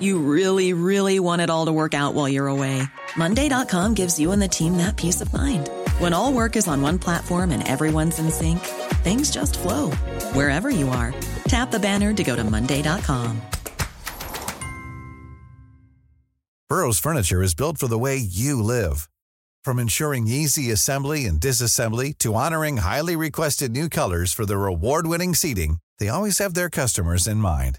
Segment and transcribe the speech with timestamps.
[0.00, 2.82] You really, really want it all to work out while you're away.
[3.16, 5.70] Monday.com gives you and the team that peace of mind.
[6.00, 8.58] When all work is on one platform and everyone's in sync,
[9.04, 9.92] things just flow
[10.34, 11.14] wherever you are.
[11.46, 13.40] Tap the banner to go to Monday.com.
[16.68, 19.08] Burrow's furniture is built for the way you live.
[19.64, 25.06] From ensuring easy assembly and disassembly to honoring highly requested new colors for their award
[25.06, 27.78] winning seating, they always have their customers in mind.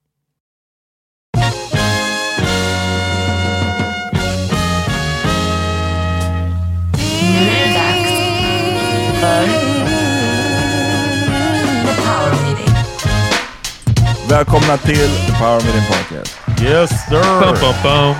[14.29, 16.39] Välkomna till The Power Meeting Podcast.
[16.61, 17.41] Yes sir!
[17.41, 18.15] Bum, bum, bum.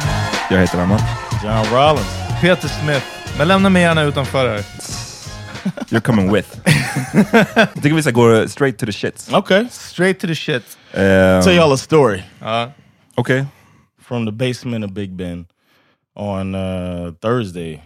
[0.50, 1.00] Jag heter Arman.
[1.44, 2.42] John Rollins.
[2.42, 3.06] Peter Smith.
[3.38, 4.64] Men lämna mig gärna utanför här.
[5.90, 6.60] You're coming with.
[7.56, 9.34] jag tycker vi ska gå straight to the shits.
[9.34, 9.68] Okay.
[9.72, 10.78] Straight to the shit.
[10.94, 12.24] Um, Tell y'all a story.
[12.40, 12.72] Ja.
[13.16, 13.46] Okay.
[14.02, 15.46] From the basement of Big Ben
[16.16, 17.82] on uh, Thursday.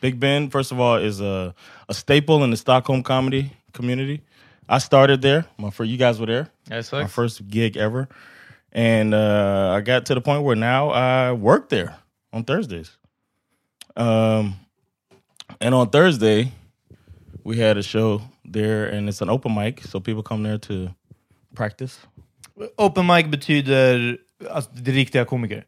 [0.00, 1.54] Big Ben, first of all, is a,
[1.88, 4.22] a staple in the Stockholm comedy community.
[4.68, 5.44] I started there.
[5.58, 6.48] My first, you guys were there.
[6.70, 8.08] Yes, My first gig ever,
[8.72, 11.96] and uh, I got to the point where now I work there
[12.32, 12.90] on Thursdays.
[13.96, 14.56] Um,
[15.60, 16.52] and on Thursday,
[17.44, 20.94] we had a show there, and it's an open mic, so people come there to
[21.54, 21.98] practice.
[22.78, 24.18] Open mic betyder
[24.50, 25.62] alltså, det riktiga komiker.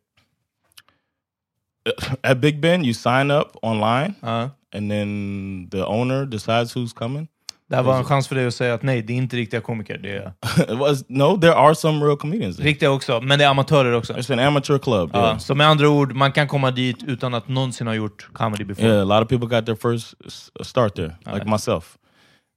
[2.22, 4.48] At Big Ben, you sign up online, Ja.
[4.74, 7.28] And then the owner decides who's coming.
[7.68, 9.60] Det här var en chans för dig att säga att nej, det är inte riktiga
[9.60, 9.98] komiker.
[9.98, 10.32] Det är
[10.76, 12.56] was no, there are some real comedians.
[12.56, 12.68] There.
[12.68, 14.12] riktiga också, men det är amatörer också.
[14.12, 15.10] It's an amateur club.
[15.14, 15.38] Yeah.
[15.38, 18.88] så med andra ord, man kan komma dit utan att någonsin ha gjort comedy before.
[18.88, 20.14] Yeah, a lot of people got their first
[20.62, 21.98] start there, like myself.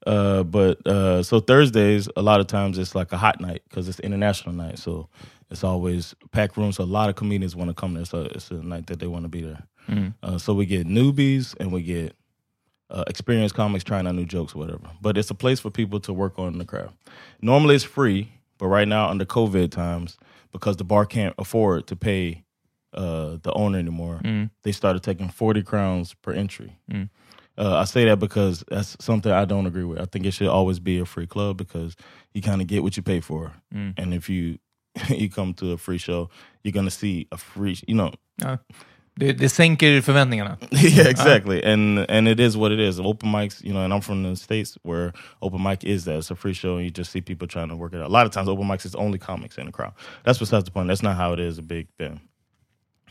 [0.08, 3.88] Uh, but uh, so Thursdays, a lot of times it's like a hot night because
[3.90, 4.80] it's international night.
[4.80, 5.10] So
[5.52, 6.78] it's always packed rooms.
[6.78, 8.06] So a lot of comedians want to come there.
[8.06, 9.68] So it's a night that they want to be there.
[10.24, 12.16] Uh, so we get newbies and we get
[12.90, 14.90] uh, experienced comics trying out new jokes, or whatever.
[15.02, 16.94] But it's a place for people to work on the craft.
[17.42, 20.18] Normally it's free, but right now under COVID times,
[20.52, 22.44] because the bar can't afford to pay
[22.94, 24.20] uh, the owner anymore,
[24.64, 26.76] they started taking forty crowns per entry.
[27.58, 30.00] Uh, I say that because that's something I don't agree with.
[30.00, 31.96] I think it should always be a free club because
[32.34, 33.54] you kind of get what you pay for,
[33.98, 34.58] and if you
[35.10, 36.30] you come to a free show,
[36.64, 38.12] you're gonna see a free, you know,
[38.42, 38.58] Ja.
[39.22, 40.58] Det, det sänker förväntningarna.
[40.72, 41.62] yeah, exactly.
[41.64, 43.00] And and it is what it is.
[43.00, 46.32] Open mics, you know, and I'm from the states where open mic is that it's
[46.32, 48.10] a free show, and you just see people trying to work it out.
[48.10, 49.94] A lot of times, open mics is only comics in the crowd.
[50.24, 50.88] That's besides the point.
[50.88, 52.20] That's not how it is a Big Ben.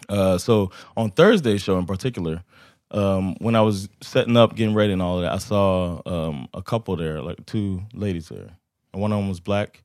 [0.08, 2.42] Uh, so on Thursday's show in particular,
[2.90, 6.48] um, when I was setting up, getting ready, and all of that, I saw um,
[6.54, 8.56] a couple there, like two ladies there.
[8.92, 9.84] And one of them was black,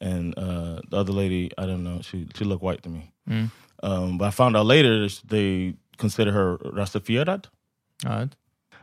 [0.00, 3.12] and uh, the other lady, I don't know, she she looked white to me.
[3.82, 7.46] Um, but I found out later they consider her Rastafierad.
[8.04, 8.26] Ja.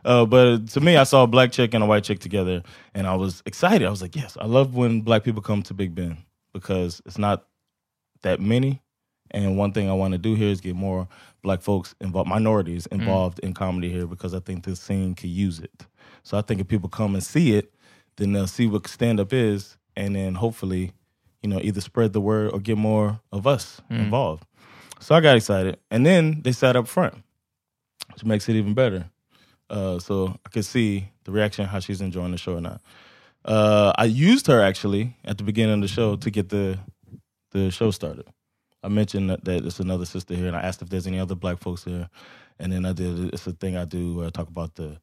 [0.04, 2.62] Uh, but to me, I saw a black chick and a white chick together,
[2.94, 3.86] and I was excited.
[3.86, 6.18] I was like, yes, I love when black people come to Big Ben
[6.52, 7.46] because it's not
[8.22, 8.80] that many.
[9.32, 11.08] And one thing I want to do here is get more
[11.42, 15.58] black folks involved, minorities involved in comedy here because I think this scene could use
[15.58, 15.86] it.
[16.22, 17.72] So I think if people come and see it,
[18.16, 20.92] then they'll see what stand up is, and then hopefully,
[21.42, 24.44] you know, either spread the word or get more of us involved.
[25.00, 27.14] So I got excited, and then they sat up front,
[28.12, 29.10] which makes it even better.
[29.68, 32.80] Uh, so I could see the reaction, how she's enjoying the show or not.
[33.44, 36.78] Uh, I used her actually at the beginning of the show to get the
[37.52, 38.26] the show started.
[38.82, 41.34] I mentioned that, that it's another sister here, and I asked if there's any other
[41.34, 42.08] black folks here.
[42.58, 44.98] And then I did it's a thing I do where I talk about the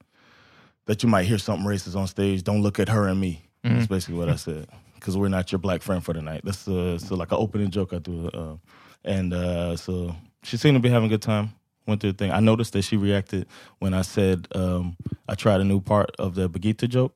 [0.85, 2.43] that you might hear something racist on stage.
[2.43, 3.43] Don't look at her and me.
[3.63, 6.41] That's basically what I said because we're not your black friend for the night.
[6.43, 8.27] That's uh, so like an opening joke I do.
[8.27, 8.55] Uh,
[9.03, 11.53] and uh, so she seemed to be having a good time.
[11.85, 12.31] Went through the thing.
[12.31, 13.45] I noticed that she reacted
[13.79, 14.95] when I said um,
[15.27, 17.13] I tried a new part of the Bagita joke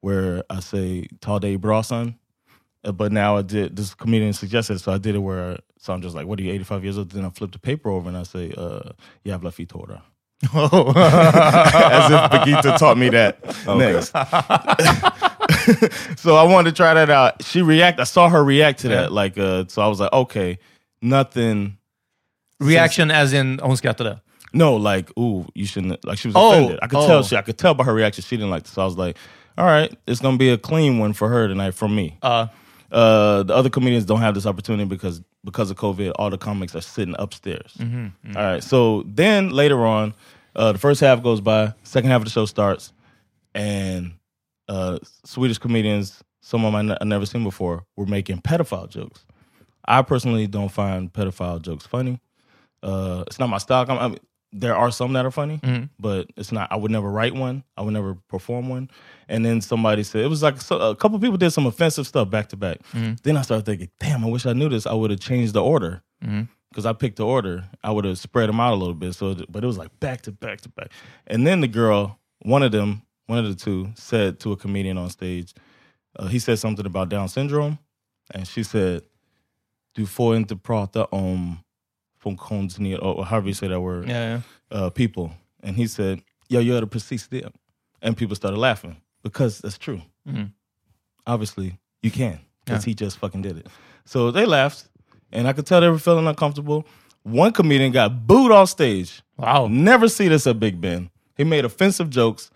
[0.00, 2.16] where I say Talde Brawson.
[2.82, 6.02] Uh, but now I did this comedian suggested, so I did it where so I'm
[6.02, 8.16] just like, "What are you, 85 years old?" Then I flip the paper over and
[8.16, 8.92] I say, uh,
[9.24, 10.00] "Jävla fitora,"
[10.42, 14.10] as if Bagita taught me that next.
[16.20, 17.44] so I wanted to try that out.
[17.44, 18.00] She react.
[18.00, 19.12] I saw her react to that.
[19.12, 20.58] Like, uh, so I was like, okay,
[21.02, 21.76] nothing.
[22.58, 24.20] Reaction as in hon skrattade.
[24.52, 26.04] No, like, ooh, you shouldn't.
[26.04, 26.78] Like, she was Oh, offended.
[26.82, 27.06] I could oh.
[27.06, 27.22] tell.
[27.22, 28.22] She, I could tell by her reaction.
[28.24, 28.72] She didn't like this.
[28.72, 29.16] So I was like,
[29.56, 32.18] all right, it's gonna be a clean one for her tonight from me.
[32.22, 32.48] Uh,
[32.92, 36.74] Uh, the other comedians don't have this opportunity because because of COVID, all the comics
[36.74, 37.74] are sitting upstairs.
[37.78, 40.12] Mm-hmm, All right, so then later on,
[40.56, 42.92] uh, the first half goes by, second half of the show starts,
[43.54, 44.12] and
[44.68, 49.24] uh, Swedish comedians, some of them I never seen before, were making pedophile jokes.
[49.84, 52.20] I personally don't find pedophile jokes funny.
[52.82, 53.84] Uh, it's not my style.
[53.88, 54.16] I'm, I'm,
[54.52, 55.60] there are some that are funny,
[55.98, 56.72] but it's not.
[56.72, 57.62] I would never write one.
[57.76, 58.90] I would never perform one.
[59.28, 62.30] And then somebody said it was like so, a couple people did some offensive stuff
[62.30, 62.78] back to back.
[63.22, 64.86] Then I started thinking, damn, I wish I knew this.
[64.86, 66.02] I would have changed the order
[66.70, 67.64] because I picked the order.
[67.84, 69.14] I would have spread them out a little bit.
[69.14, 70.90] So, but it was like back to back to back.
[71.28, 74.98] And then the girl, one of them, one of the two, said to a comedian
[74.98, 75.54] on stage,
[76.18, 77.78] uh, he said something about Down syndrome,
[78.34, 79.02] and she said,
[79.92, 81.56] "Du får inte prata om um,
[82.22, 84.40] funktionsned or however you say that word, yeah, yeah.
[84.84, 85.30] uh, people."
[85.62, 87.52] And he said, "Jag gör det precis det,"
[88.02, 90.00] and people started laughing because that's true.
[90.28, 90.46] Mm-hmm.
[91.26, 93.66] Obviously, you can because he just fucking did it.
[94.04, 94.88] So they laughed,
[95.32, 96.84] and I could tell they were feeling uncomfortable.
[97.22, 99.22] One comedian got booed off stage.
[99.36, 99.66] Wow.
[99.68, 101.10] Never see this at Big Ben.
[101.36, 102.50] He made offensive jokes,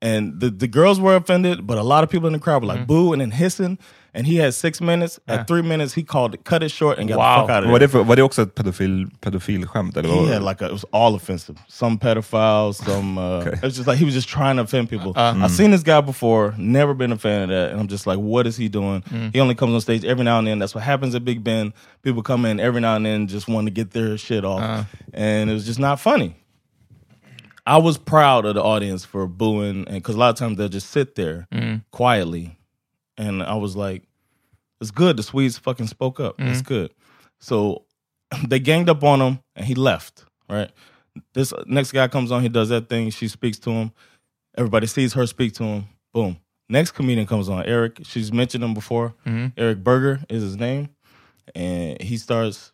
[0.00, 2.68] and the, the girls were offended, but a lot of people in the crowd were
[2.68, 2.86] like mm-hmm.
[2.86, 3.78] boo and then hissing.
[4.16, 5.18] And he had six minutes.
[5.26, 7.36] At three minutes, he called it, cut it short, and got Wow.
[7.36, 7.86] the fuck out of Var there.
[7.86, 9.96] det, för, var det också ett pedofil, pedofilskämt?
[9.96, 11.58] Eller He had like a, it was all offensive.
[11.68, 13.18] Some pedophiles, some.
[13.18, 13.56] Uh, Okay.
[13.56, 15.12] It was just like he was just trying to offend people.
[15.16, 15.44] Uh-huh.
[15.44, 18.18] I've seen this guy before, never been a fan of that, and I'm just like,
[18.18, 19.02] what is he doing?
[19.02, 19.32] Mm.
[19.34, 20.58] He only comes on stage every now and then.
[20.60, 21.72] That's what happens at Big Ben.
[22.02, 24.84] People come in every now and then, just want to get their shit off, uh-huh.
[25.12, 26.36] and it was just not funny.
[27.66, 30.68] I was proud of the audience for booing, and because a lot of times they'll
[30.68, 31.82] just sit there mm.
[31.90, 32.56] quietly,
[33.16, 34.02] and I was like,
[34.84, 36.36] "It's good." The Swedes fucking spoke up.
[36.38, 36.68] It's mm-hmm.
[36.68, 36.94] good.
[37.40, 37.84] So
[38.46, 40.24] they ganged up on him, and he left.
[40.48, 40.70] Right.
[41.32, 42.42] This next guy comes on.
[42.42, 43.10] He does that thing.
[43.10, 43.92] She speaks to him.
[44.56, 45.84] Everybody sees her speak to him.
[46.12, 46.38] Boom.
[46.68, 47.64] Next comedian comes on.
[47.64, 48.00] Eric.
[48.04, 49.14] She's mentioned him before.
[49.26, 49.48] Mm-hmm.
[49.56, 50.88] Eric Berger is his name,
[51.54, 52.72] and he starts.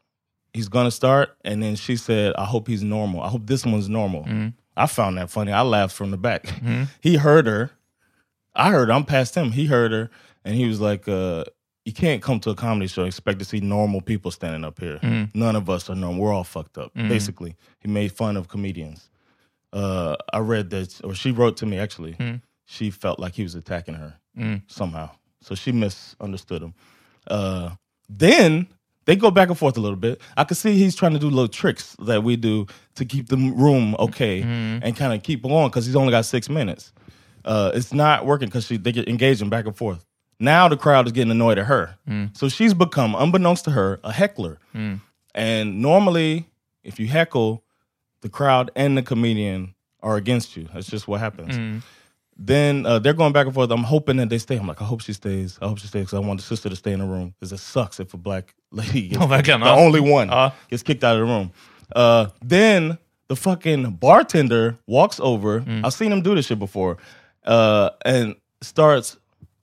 [0.52, 3.22] He's gonna start, and then she said, "I hope he's normal.
[3.22, 4.48] I hope this one's normal." Mm-hmm.
[4.76, 5.52] I found that funny.
[5.52, 6.52] I laughed from the back.
[7.00, 7.70] he heard her.
[8.54, 8.90] I heard.
[8.90, 9.52] I'm past him.
[9.52, 10.10] He heard her,
[10.44, 11.44] and he was like, uh,
[11.84, 14.78] "You can't come to a comedy show and expect to see normal people standing up
[14.80, 14.98] here.
[15.34, 16.22] None of us are normal.
[16.22, 19.08] We're all fucked up." Basically, he made fun of comedians.
[19.72, 22.16] Uh, I read that, or she wrote to me actually.
[22.66, 24.14] She felt like he was attacking her
[24.68, 25.10] somehow,
[25.42, 26.74] so she misunderstood him.
[27.26, 27.70] Uh,
[28.08, 28.66] then
[29.06, 30.20] they go back and forth a little bit.
[30.36, 33.36] I could see he's trying to do little tricks that we do to keep the
[33.36, 34.42] room okay
[34.82, 36.92] and kind of keep going because he's only got six minutes.
[37.44, 40.04] Uh, it's not working because they get engaging back and forth.
[40.40, 41.96] Now the crowd is getting annoyed at her,
[42.32, 44.58] so she's become, unbeknownst to her, a heckler.
[45.34, 46.48] And normally,
[46.82, 47.62] if you heckle,
[48.22, 50.66] the crowd and the comedian are against you.
[50.74, 51.82] That's just what happens.
[52.42, 53.70] Then uh, they're going back and forth.
[53.70, 54.56] I'm hoping that they stay.
[54.56, 55.58] I'm like, I hope she stays.
[55.60, 57.52] I hope she stays because I want the sister to stay in the room because
[57.52, 59.76] it sucks if a black lady gets Oh, verkligen, the ja.
[59.76, 60.50] only one Ja.
[60.68, 61.52] gets kicked out of the room.
[61.94, 62.96] Uh, then
[63.28, 65.62] the fucking bartender walks over.
[65.84, 66.96] I've seen him do this shit before,
[67.44, 69.18] uh, and starts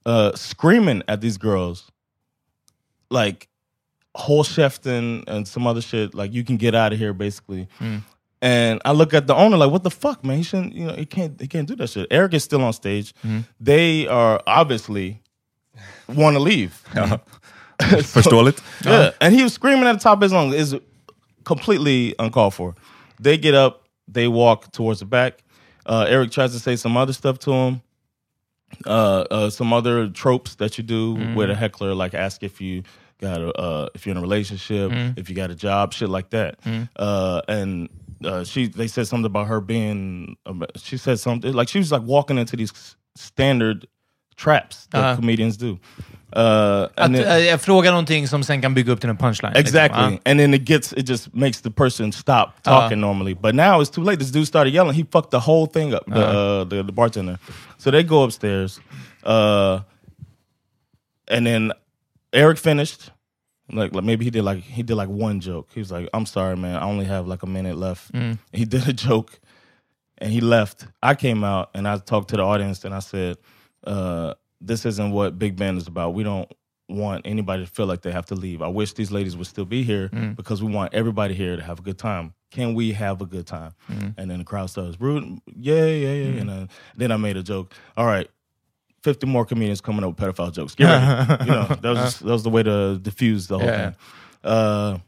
[0.08, 1.90] uh, screaming at these girls,
[3.10, 3.48] like
[4.14, 6.14] whole Shefton and some other shit.
[6.14, 7.68] Like you can get out of here, basically.
[8.40, 10.36] And I look at the owner like, what the fuck, man?
[10.38, 12.06] He shouldn't, you know, he can't, he can't do that shit.
[12.10, 13.12] Eric is still on stage.
[13.60, 15.20] They are obviously
[16.08, 16.82] want to leave.
[17.78, 18.62] Förståeligt.
[18.84, 20.54] Yeah, and he was screaming at the top of his lungs.
[20.54, 20.74] Is
[21.44, 22.74] completely uncalled for.
[23.20, 25.44] They get up, they walk towards the back.
[25.86, 27.82] Uh, Eric tries to say some other stuff to him.
[28.86, 32.82] Uh, uh, some other tropes that you do with a heckler, like ask if you
[33.20, 36.30] got a, uh, if you're in a relationship, if you got a job, shit like
[36.30, 36.58] that.
[36.96, 37.88] Uh, and
[38.24, 40.36] uh, she, they said something about her being.
[40.46, 43.86] um, She said something like she was like walking into these standard
[44.38, 45.16] traps that Uh-huh.
[45.16, 45.78] comedians do.
[46.36, 49.52] Uh, Att and then- äh, fråga någonting som sen kan bygga upp till en punchline.
[49.52, 49.60] liksom.
[49.60, 50.18] Exactly.
[50.24, 53.34] And then it gets it just makes the person stop talking normally.
[53.34, 54.18] But now it's too late.
[54.18, 54.94] This dude started yelling.
[54.94, 57.38] He fucked the whole thing up, the uh, the, the bartender.
[57.78, 58.80] So they go upstairs.
[59.24, 59.80] Uh
[61.28, 61.72] and then
[62.32, 63.10] Eric finished.
[63.70, 65.68] Like, like maybe he did like he did like one joke.
[65.74, 68.10] He was like, I'm sorry, man, I only have like a minute left.
[68.52, 69.38] He did a joke
[70.18, 70.86] and he left.
[71.02, 73.36] I came out and I talked to the audience and I said,
[73.88, 76.14] uh, "This isn't what Big Ben is about.
[76.14, 76.50] We don't
[76.88, 78.62] want anybody to feel like they have to leave.
[78.62, 81.80] I wish these ladies would still be here because we want everybody here to have
[81.80, 82.32] a good time.
[82.50, 83.72] Can we have a good time?"
[84.16, 86.40] And then the crowd starts rooting, yeah, yeah, yeah.
[86.40, 87.74] And then, then I made a joke.
[87.96, 88.28] All right.
[89.04, 90.74] 50 more comedians coming up with pedophile jokes.
[90.74, 91.44] Get ready.
[91.44, 93.90] you know, that was, just, that was the way to diffuse the whole Yeah.
[93.90, 93.96] thing.
[94.42, 94.98] Uh,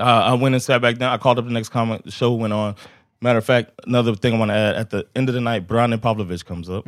[0.00, 1.12] uh, I went and sat back down.
[1.12, 2.02] I called up the next comic.
[2.04, 2.74] The show went on.
[3.20, 5.66] Matter of fact, another thing I want to add: at the end of the night,
[5.66, 6.86] Brandon Pavlovich comes up.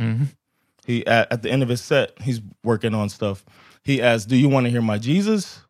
[0.88, 3.44] He at, at the end of his set, he's working on stuff.
[3.84, 5.60] He asks, "Do you want to hear my Jesus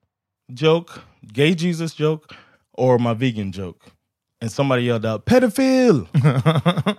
[0.55, 2.33] joke, gay Jesus joke,
[2.75, 3.85] or my vegan joke?"
[4.41, 6.07] And somebody yelled out, "Pedophile,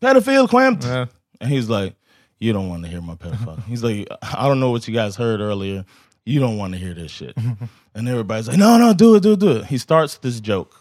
[0.00, 1.06] pedophile, Quamt!" Yeah.
[1.40, 1.96] And he's like,
[2.38, 5.16] "You don't want to hear my pedophile." he's like, "I don't know what you guys
[5.16, 5.84] heard earlier.
[6.24, 7.36] You don't want to hear this shit."
[7.96, 10.80] and everybody's like, "No, no, do it, do it, do it." He starts this joke,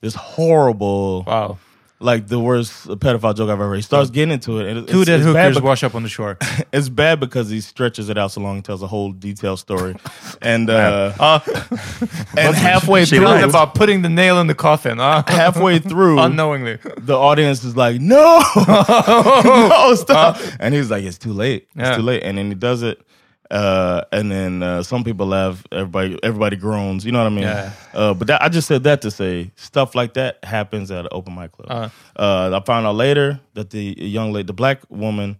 [0.00, 1.58] this horrible, Wow.
[2.00, 3.76] Like the worst pedophile joke I've ever heard.
[3.76, 4.76] He starts getting into it.
[4.76, 6.36] And Two dead hookers wash up on the shore.
[6.72, 9.94] it's bad because he stretches it out so long, tells a whole detailed story,
[10.42, 11.12] and uh,
[12.36, 14.98] and halfway She through, about putting the nail in the coffin.
[15.00, 15.22] ah.
[15.26, 16.78] halfway through, Unknowingly.
[16.98, 21.68] the audience is like, "No, no, stop!" and he's like, "It's too late.
[21.76, 21.96] It's Yeah.
[21.96, 23.00] too late." And then he does it,
[23.50, 25.64] uh, and then uh, some people laugh.
[25.72, 27.04] Everybody, everybody groans.
[27.04, 27.44] You know what I mean?
[27.44, 27.70] Yeah.
[27.94, 31.08] Uh, but that, I just said that to say stuff like that happens at an
[31.12, 31.90] open mic club.
[32.16, 35.38] Uh, I found out later that the young lady, the black woman,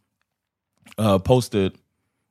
[0.98, 1.72] uh, posted,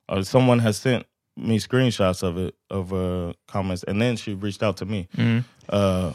[0.07, 4.63] or someone has sent me screenshots of it of uh, comments, and then she reached
[4.63, 5.07] out to me.
[5.69, 6.11] Uh,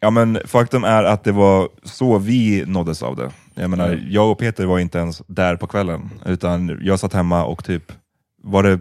[0.00, 3.30] Ja men faktum är att det var så vi nåddes av det.
[3.54, 7.44] Jag menar, jag och Peter var inte ens där på kvällen, utan jag satt hemma
[7.44, 7.92] och typ,
[8.44, 8.80] var det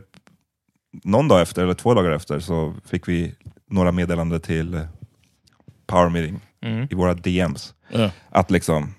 [1.04, 3.36] någon dag efter eller två dagar efter så fick vi
[3.70, 4.82] några meddelanden till eh,
[5.88, 6.40] Power Meeting
[6.90, 7.74] i våra DMs.
[7.90, 8.12] Ja.
[8.30, 8.94] Att liksom,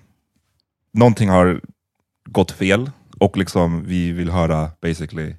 [0.93, 1.61] någonting har
[2.25, 5.35] gått fel och liksom vi vill höra basically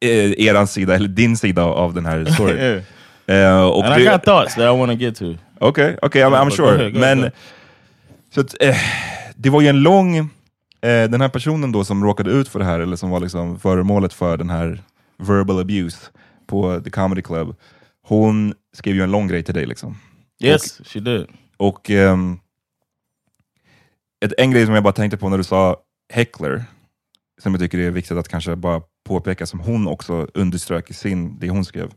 [0.00, 2.82] eh, eran sida, eller din sida av den här storyn.
[3.72, 5.34] och And I got thoughts that I want to get to.
[5.58, 6.90] Okej, okej, I'm, I'm Go sure.
[6.90, 7.30] Men
[8.34, 8.76] så att, eh,
[9.36, 10.30] det var ju en lång...
[10.86, 13.58] Eh, den här personen då som råkade ut för det här, eller som var liksom
[13.58, 14.82] föremålet för den här
[15.18, 15.98] verbal abuse
[16.46, 17.56] på The Comedy Club,
[18.02, 19.66] hon skrev ju en lång grej till dig.
[19.66, 19.98] liksom.
[20.42, 21.26] Yes, she did.
[21.56, 22.38] Och ehm,
[24.24, 25.76] ett, en grej som jag bara tänkte på när du sa
[26.12, 26.64] heckler,
[27.42, 31.38] som jag tycker är viktigt att kanske bara påpeka, som hon också underströk i sin,
[31.38, 31.90] det hon skrev,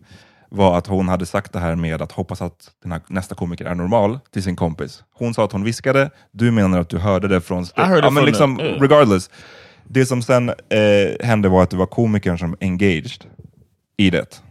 [0.50, 3.66] var att hon hade sagt det här med att hoppas att den här nästa komiker
[3.66, 5.04] är normal till sin kompis.
[5.14, 7.64] Hon sa att hon viskade, du menar att du hörde det från...
[7.64, 8.82] I heard it ja, men liksom, the- yeah.
[8.82, 9.30] Regardless.
[9.84, 10.56] Det som sen eh,
[11.28, 13.26] hände var att det var komikern som engaged
[13.98, 14.42] i det.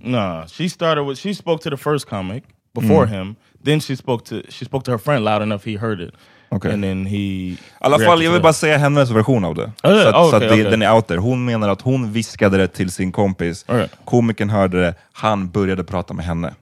[0.00, 3.36] Nah, she started with she spoke to the first comic before him.
[3.64, 6.14] Then she spoke to she spoke to her friend loud enough he heard it.
[6.48, 6.72] Okej.
[6.72, 9.72] And then he I alla fall, jag vill bara säga hennes version av det.
[9.82, 10.02] Oh, yeah.
[10.02, 10.70] Så att, Oh, så att okay, det, okay.
[10.70, 11.18] den är out there.
[11.20, 13.64] Hon menar att hon viskade det till sin kompis.
[13.68, 13.90] Alright.
[14.04, 16.54] Komikern hörde det, han började prata med henne.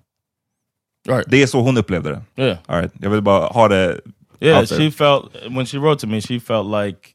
[1.08, 1.24] Right.
[1.26, 2.42] Det är så hon upplevde det.
[2.42, 2.58] Yeah.
[2.66, 2.92] All right.
[3.00, 4.00] Jag vill bara ha det
[4.40, 4.78] Yeah, out there.
[4.78, 7.14] she felt when she wrote to me, she felt like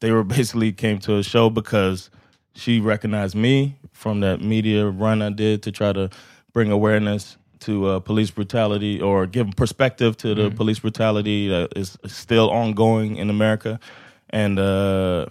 [0.00, 2.10] they were basically came to a show because
[2.56, 6.10] she recognized me from that media run I did to try to
[6.52, 11.98] bring awareness to uh, police brutality or give perspective to the police brutality that is
[12.06, 13.78] still ongoing in America.
[14.30, 15.26] And uh,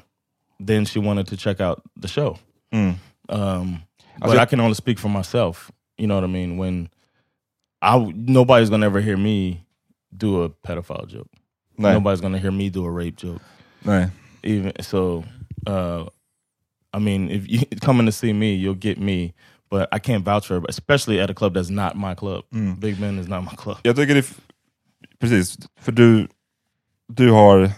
[0.60, 2.40] then she wanted to check out the show.
[3.30, 3.84] Um,
[4.20, 5.72] but I can only speak for myself.
[5.98, 6.58] You know what I mean?
[6.58, 6.90] When
[7.82, 9.66] I nobody's gonna ever hear me
[10.16, 11.30] do a pedophile joke.
[11.94, 13.42] Nobody's gonna hear me do a rape joke.
[13.86, 14.12] Nej.
[14.44, 15.24] Even so,
[15.66, 16.06] uh,
[16.94, 19.34] I mean, if you coming to see me, you'll get me.
[19.70, 22.44] But I can't vouch for it, especially at a club that's not my club.
[22.80, 23.78] Big Ben is not my club.
[23.84, 24.26] Jag tycker det...
[25.20, 26.28] Precis, för du,
[27.08, 27.72] du har...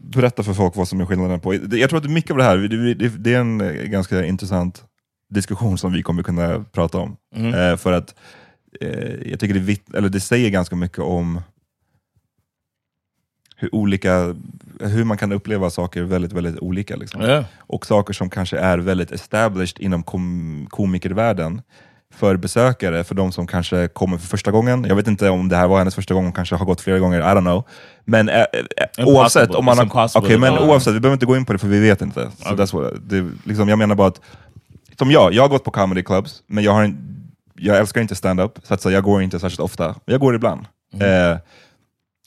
[0.00, 1.54] Berätta för folk vad som är skillnaden på...
[1.54, 4.84] Jag tror att mycket av det här, det, det, är en eh, ganska intressant
[5.30, 7.16] diskussion som vi kommer kunna prata om.
[7.36, 7.54] Mhm.
[7.54, 8.14] Eh, för att
[8.80, 11.40] eh, jag tycker det, eller det säger ganska mycket om
[13.60, 14.34] hur, olika,
[14.80, 16.96] hur man kan uppleva saker väldigt, väldigt olika.
[16.96, 17.22] Liksom.
[17.22, 17.44] Yeah.
[17.58, 21.62] Och saker som kanske är väldigt established inom kom komikervärlden
[22.14, 24.84] för besökare, för de som kanske kommer för första gången.
[24.84, 26.98] Jag vet inte om det här var hennes första gång, hon kanske har gått flera
[26.98, 27.64] gånger, I don't know.
[28.04, 28.44] Men eh,
[28.98, 30.68] oavsett, om man har, okay, men Ja.
[30.68, 32.30] oavsett, vi behöver inte gå in på det för vi vet inte.
[32.38, 34.20] Så that's what, det, liksom, jag menar bara att,
[34.98, 36.98] som jag, jag har gått på comedy clubs, men jag, har en,
[37.54, 39.94] jag älskar inte stand-up, så att säga, jag går inte särskilt ofta.
[40.04, 40.66] Jag går ibland.
[40.94, 41.32] Mm.
[41.32, 41.38] Eh,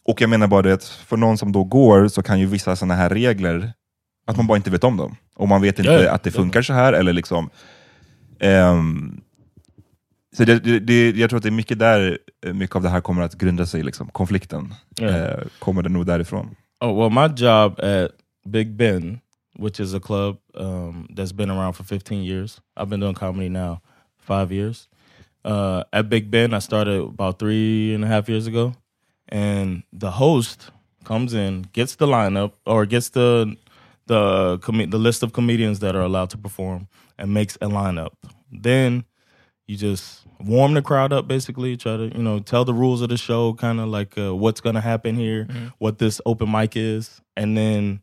[0.06, 2.76] och jag menar bara det att för någon som då går så kan ju vissa
[2.76, 3.74] sådana här regler,
[4.26, 5.16] att man bara inte vet om dem.
[5.36, 6.12] Och man vet inte Ja, ja.
[6.12, 7.50] att det funkar så här, eller liksom...
[8.40, 9.22] ehm,
[10.38, 12.90] så det, det, det, jag tror att det är mycket där eh, mycket av det
[12.90, 14.08] här kommer att grunda sig, liksom.
[14.08, 14.74] konflikten.
[15.00, 15.08] Ja.
[15.08, 16.56] Eh, kommer det nog därifrån.
[16.80, 18.12] Oh well, my job at
[18.48, 19.20] Big Ben,
[19.60, 22.62] which is a club um, that's been around for 15 years.
[22.80, 23.78] I've been doing comedy now
[24.28, 24.88] five years.
[25.46, 28.74] Uh, at Big Ben, I started about three and a half years ago,
[29.32, 30.72] and the host
[31.04, 33.56] comes in, gets the lineup or gets the
[34.08, 38.12] the com- the list of comedians that are allowed to perform, and makes a lineup.
[38.52, 39.06] Then
[39.68, 41.78] you just warm the crowd up basically.
[41.78, 44.60] Try to you know tell the rules of the show kind of like uh, what's
[44.62, 45.48] going to happen here
[45.78, 47.22] what this open mic is.
[47.38, 48.02] And then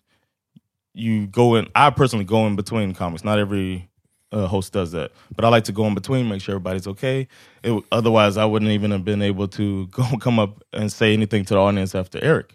[0.95, 3.25] you go in i personally go in between comics.
[3.25, 3.89] Not every
[4.33, 5.11] uh, host does that.
[5.35, 7.29] But i like to go in between make sure everybody's okay.
[7.63, 11.45] It, otherwise i wouldn't even have been able to go come up and say anything
[11.45, 12.55] to the audience after eric.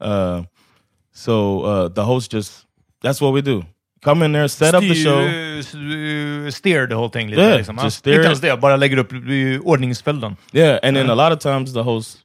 [0.00, 0.42] Uh,
[1.12, 2.66] so uh, the host just
[3.02, 3.62] that's what we do.
[4.02, 5.20] Come in there set up the show.
[6.50, 7.38] steer the whole thing lite.
[7.38, 10.36] Yeah, liksom, just steer Inte ens det, bara lägger upp i ordningsföljden.
[10.52, 12.18] Yeah, and then a lot of times the host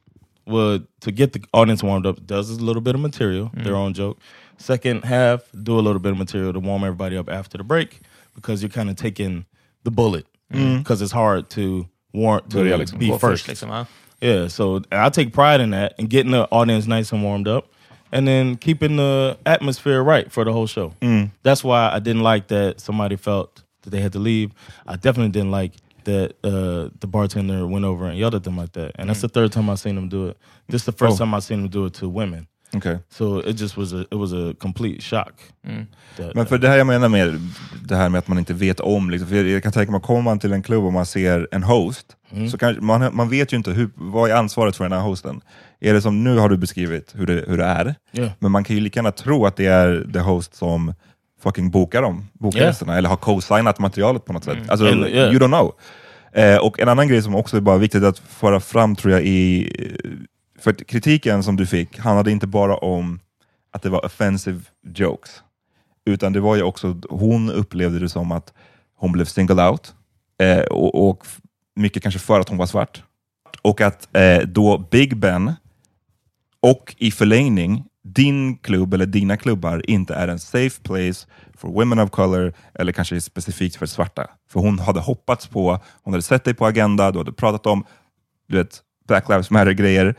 [0.46, 3.94] would to get the audience warmed up does a little bit of material, their own
[3.94, 4.18] joke.
[4.58, 8.00] Second half, do a little bit of material to warm everybody up after the break
[8.34, 9.44] because you're kind of taking
[9.84, 12.98] the bullet because it's hard to warrant to liksom.
[12.98, 13.48] be Gå first.
[13.48, 13.86] ja.
[14.20, 17.64] Yeah, so I take pride in that and getting the audience nice and warmed up,
[18.12, 20.92] and then keeping the atmosphere right for the whole show.
[21.42, 24.52] That's why I didn't like that somebody felt that they had to leave.
[24.86, 25.72] I definitely didn't like
[26.04, 28.92] that uh, the bartender went over and yelled at them like that.
[28.96, 30.36] And that's the third time I've seen them do it.
[30.68, 31.18] This is the first Oh.
[31.24, 32.46] time I've seen them do it to women.
[32.76, 32.98] Okej.
[33.10, 35.32] So it just was a it was a complete shock.
[36.16, 37.40] That, Men för det här jag menar med
[37.84, 40.22] det här med att man inte vet om, liksom, för jag kan tänka mig, kommer
[40.22, 42.06] man till en klubb och man ser en host,
[42.50, 45.40] så kan, man, man vet ju inte hur, vad är ansvaret för den här hosten.
[45.80, 48.30] Är det som nu har du beskrivit hur det, hur det är, Yeah.
[48.38, 50.94] men man kan ju lika gärna tro att det är the host som
[51.42, 52.70] fucking bokar dem, bokar Yeah.
[52.70, 54.58] gästerna, eller har co-signat materialet på något sätt.
[54.68, 55.30] Alltså, And, yeah.
[55.32, 55.72] you don't know.
[56.34, 59.22] Eh, och en annan grej som också är bara viktigt att föra fram tror jag
[59.22, 59.72] i,
[60.62, 63.20] för kritiken som du fick handlade inte bara om
[63.70, 64.60] att det var offensive
[64.94, 65.42] jokes,
[66.04, 68.52] utan det var ju också, hon upplevde det som att
[68.96, 69.94] hon blev singled out,
[70.38, 71.26] eh, och, och
[71.76, 73.02] mycket kanske för att hon var svart.
[73.62, 75.52] Och att eh, då Big Ben,
[76.60, 81.98] och i förlängning, din klubb eller dina klubbar inte är en safe place for women
[81.98, 84.26] of color, eller kanske specifikt för svarta.
[84.48, 87.84] För hon hade hoppats på, hon hade sett dig på Agenda, du hade pratat om
[88.48, 90.14] du vet, Black Lives Matter-grejer.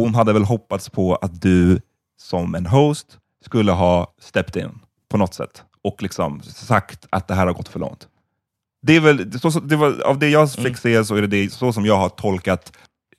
[0.00, 1.80] Hon hade väl hoppats på att du
[2.20, 4.78] som en host skulle ha stepped in
[5.08, 8.08] på något sätt och liksom sagt att det här har gått för långt.
[8.82, 11.52] Det är väl, så, det var, av det jag fick se så är det, det
[11.52, 12.72] så som jag har tolkat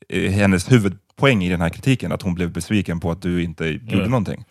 [0.09, 3.65] eh, hennes huvudpoäng i den här kritiken, att hon blev besviken på att du inte
[3.65, 4.07] gjorde Ja.
[4.07, 4.45] någonting.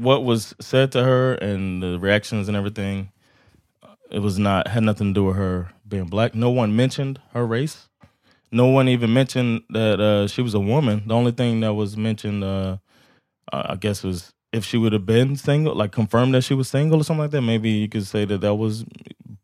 [0.00, 3.08] what was said to her and the reactions and everything
[4.12, 7.42] it was not had nothing to do with her being black no one mentioned her
[7.46, 7.78] race
[8.50, 11.02] no one even mentioned that uh, she was a woman.
[11.06, 12.78] The only thing that was mentioned uh,
[13.52, 17.00] i guess was if she would have been single like confirmed that she was single
[17.00, 18.84] or something like that maybe you could say that that was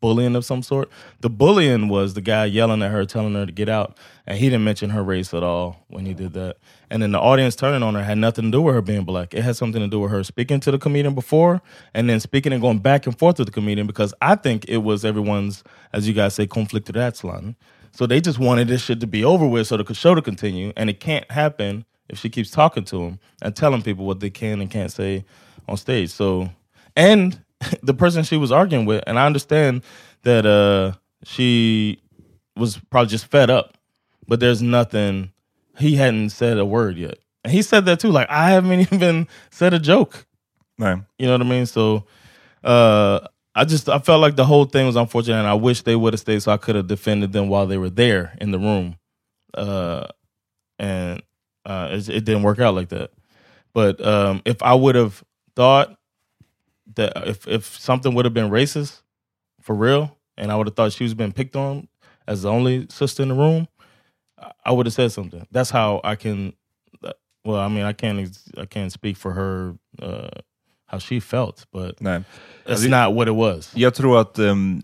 [0.01, 0.89] bullying of some sort.
[1.21, 4.49] The bullying was the guy yelling at her telling her to get out and he
[4.49, 6.57] didn't mention her race at all when he did that.
[6.91, 9.33] And then the audience turning on her had nothing to do with her being black.
[9.33, 11.61] It had something to do with her speaking to the comedian before
[11.95, 14.77] and then speaking and going back and forth with the comedian because i think it
[14.77, 17.55] was everyone's as you guys say conflict of line
[17.95, 20.71] so they just wanted this shit to be over with so the show to continue
[20.77, 24.29] and it can't happen if she keeps talking to them and telling people what they
[24.29, 25.25] can and can't say
[25.67, 26.49] on stage so
[26.95, 27.41] and
[27.81, 29.81] the person she was arguing with, and I understand
[30.23, 32.01] that uh, she
[32.55, 33.75] was probably just fed up
[34.27, 35.31] but there's nothing.
[35.77, 38.11] He hadn't said a word yet, and he said that too.
[38.11, 40.25] Like I haven't even said a joke.
[40.79, 41.05] Nej.
[41.17, 41.65] You know what I mean?
[41.65, 42.05] So
[42.63, 43.19] uh,
[43.55, 46.13] I just I felt like the whole thing was unfortunate, and I wish they would
[46.13, 48.97] have stayed so I could have defended them while they were there in the room.
[49.53, 50.07] Uh,
[50.79, 51.21] and
[51.65, 53.11] uh, it, it didn't work out like that.
[53.73, 55.23] But um, if I would have
[55.55, 55.95] thought
[56.95, 59.01] that if if something would have been racist
[59.61, 61.87] for real, and I would have thought she was being picked on
[62.27, 63.67] as the only sister in the room,
[64.39, 65.47] I- I would have said something.
[65.51, 66.53] That's how I can.
[67.03, 67.13] uh,
[67.45, 70.29] Well, I mean, I can't I can't speak for her uh,
[70.87, 72.19] how she felt, but Nej.
[72.19, 73.71] that's Alltså, not what it was.
[73.75, 74.81] Jag tror att, um,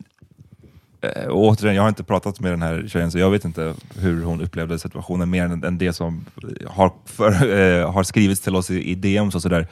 [1.30, 4.42] återigen, jag har inte pratat med den här tjejen, så jag vet inte hur hon
[4.42, 6.26] upplevde situationen mer än, än det som
[6.68, 7.32] har, för,
[7.82, 9.68] eh, har skrivits till oss i, i DMs och sådär.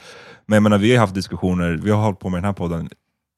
[0.46, 2.88] Men jag menar, vi har haft diskussioner, vi har hållit på med den här podden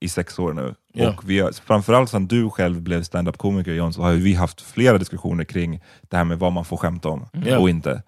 [0.00, 0.74] i sex år nu.
[0.94, 1.08] Ja.
[1.08, 4.60] Och vi har, framförallt sedan du själv blev stand-up komiker John, så har vi haft
[4.60, 7.58] flera diskussioner kring det här med vad man får skämta om Ja.
[7.58, 8.02] och inte.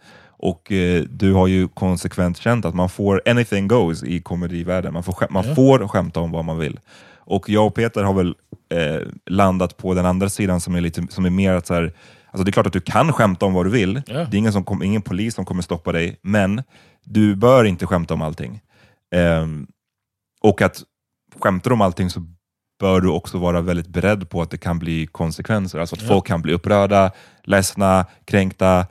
[0.45, 4.93] Och eh, du har ju konsekvent känt att man får anything goes i komedivärlden.
[4.93, 5.55] Man får, skäm- man Ja.
[5.55, 6.81] får skämta om vad man vill.
[7.27, 8.35] Och jag och Peter har väl
[8.75, 11.93] eh, landat på den andra sidan som är, lite, som är mer att så här,
[12.31, 14.03] alltså det är klart att du kan skämta om vad du vill.
[14.07, 14.15] Ja.
[14.15, 16.63] Det är ingen, som kom, ingen polis som kommer stoppa dig, men
[17.05, 18.61] du bör inte skämta om allting.
[19.15, 19.67] Ehm,
[20.43, 20.83] och att
[21.41, 22.21] skämtar du om allting så
[22.81, 25.79] bör du också vara väldigt beredd på att det kan bli konsekvenser.
[25.79, 26.09] Alltså att Ja.
[26.09, 27.11] folk kan bli upprörda,
[27.45, 28.85] ledsna, kränkta, eh,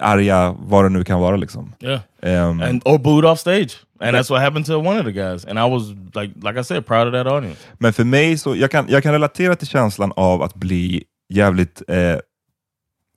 [0.00, 1.36] arga, vad det nu kan vara.
[1.36, 1.72] Liksom.
[1.80, 2.00] Yeah.
[2.22, 3.76] Ehm, And or booed off stage.
[4.00, 5.44] And that's what happened to one of the guys.
[5.44, 7.60] And I was like like I said, proud of that audience.
[7.78, 11.82] Men för mig, så jag kan, jag kan relatera till känslan av att bli jävligt
[11.88, 12.16] eh,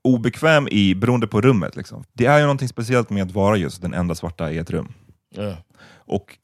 [0.04, 1.76] obekväm i, beroende på rummet.
[1.76, 2.04] Liksom.
[2.13, 4.93] Det är ju någonting speciellt med att vara just den enda svarta i ett rum.
[5.38, 5.56] Yeah.
[6.08, 6.38] Och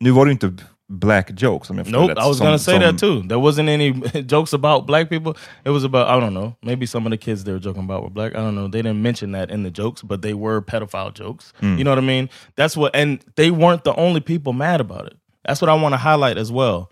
[0.00, 0.56] nu var det inte
[0.90, 3.22] black jokes som jag förstod Nope, rätt, I was som- gonna say som- that too.
[3.28, 3.92] There wasn't any
[4.30, 5.34] jokes about black people.
[5.64, 6.52] It was about I don't know.
[6.62, 8.32] Maybe some of the kids they were joking about were black.
[8.34, 8.68] I don't know.
[8.68, 11.52] They didn't mention that in the jokes, but they were pedophile jokes.
[11.60, 11.76] Hmm.
[11.78, 12.28] You know what I mean?
[12.56, 15.16] That's what, and they weren't the only people mad about it.
[15.44, 16.90] That's what I want to highlight as well.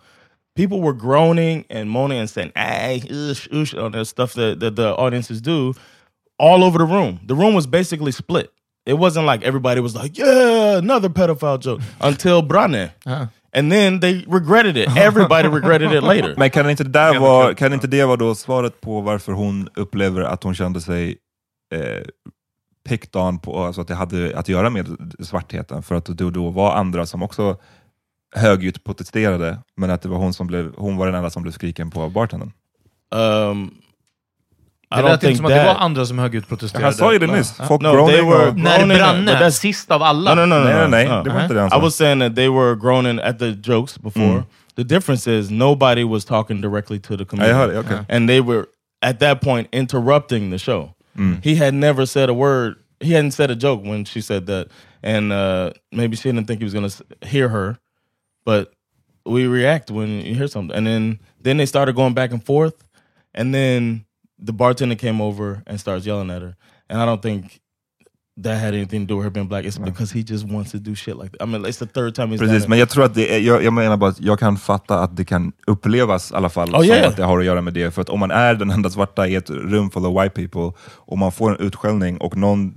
[0.55, 4.75] People were groaning and moaning and saying "ay, oosh, oosh" on that stuff that, that
[4.77, 5.75] the audiences do
[6.39, 7.21] all over the room.
[7.27, 8.51] The room was basically split.
[8.87, 12.91] It wasn't like everybody was like, "Yeah, another pedophile joke" until Brane.
[13.05, 13.27] Uh-huh.
[13.57, 14.97] And then they regretted it.
[14.97, 16.35] Everybody regretted it later.
[16.37, 19.69] Men kan inte, det där vara, kan inte det vara då svaret på varför hon
[19.75, 21.19] upplever att hon kände sig
[21.75, 22.03] eh,
[22.89, 24.87] picked on, på, alltså att det hade att göra med
[25.21, 25.83] svartheten?
[25.83, 27.57] För att det då var andra som också
[28.35, 31.53] högljutt protesterade, men att det var hon som blev, hon var den enda som blev
[31.53, 32.53] skriken på av bartendern.
[33.11, 33.75] Um,
[34.95, 36.85] Det lät inte som att det var andra som högljutt protesterade.
[36.87, 38.53] Han sa ju det nyss, folk No, they groaning were-.
[38.63, 40.35] När Groaning, Branne, but that's- sist av alla.
[40.35, 41.79] No, no, no, no, Nej, nej, nej, det var inte det han I sa.
[41.81, 44.25] was saying that they were groaning at the jokes before.
[44.25, 44.43] Mm.
[44.77, 47.99] The difference is nobody was talking directly to the Ja, jag hörde, okej.
[48.09, 48.65] and they were
[49.03, 50.91] at that point interrupting the show.
[51.19, 51.41] Mm.
[51.45, 52.75] He had never said a word.
[53.01, 54.67] He hadn't said a joke when she said that,
[55.03, 57.77] and uh, maybe she didn't think he was going to hear her.
[58.45, 58.71] But
[59.25, 62.75] we react when you hear something, and then then they started going back and forth,
[63.35, 64.05] and then
[64.39, 66.57] the bartender came over and starts yelling at her,
[66.89, 67.61] and I don't think.
[68.43, 69.65] That had anything to do with her being black.
[69.65, 71.43] It's because he just wants to do shit like that.
[71.43, 72.69] I mean, it's the third time he's done Precis, it.
[72.69, 75.17] men jag tror att det är, jag, jag menar bara att jag kan fatta att
[75.17, 77.09] det kan upplevas i alla fall Oh, som yeah.
[77.09, 77.91] att det har att göra med det.
[77.95, 80.73] För att om man är den enda svarta i ett rum full of white people
[80.95, 82.75] och man får en utskällning och, någon,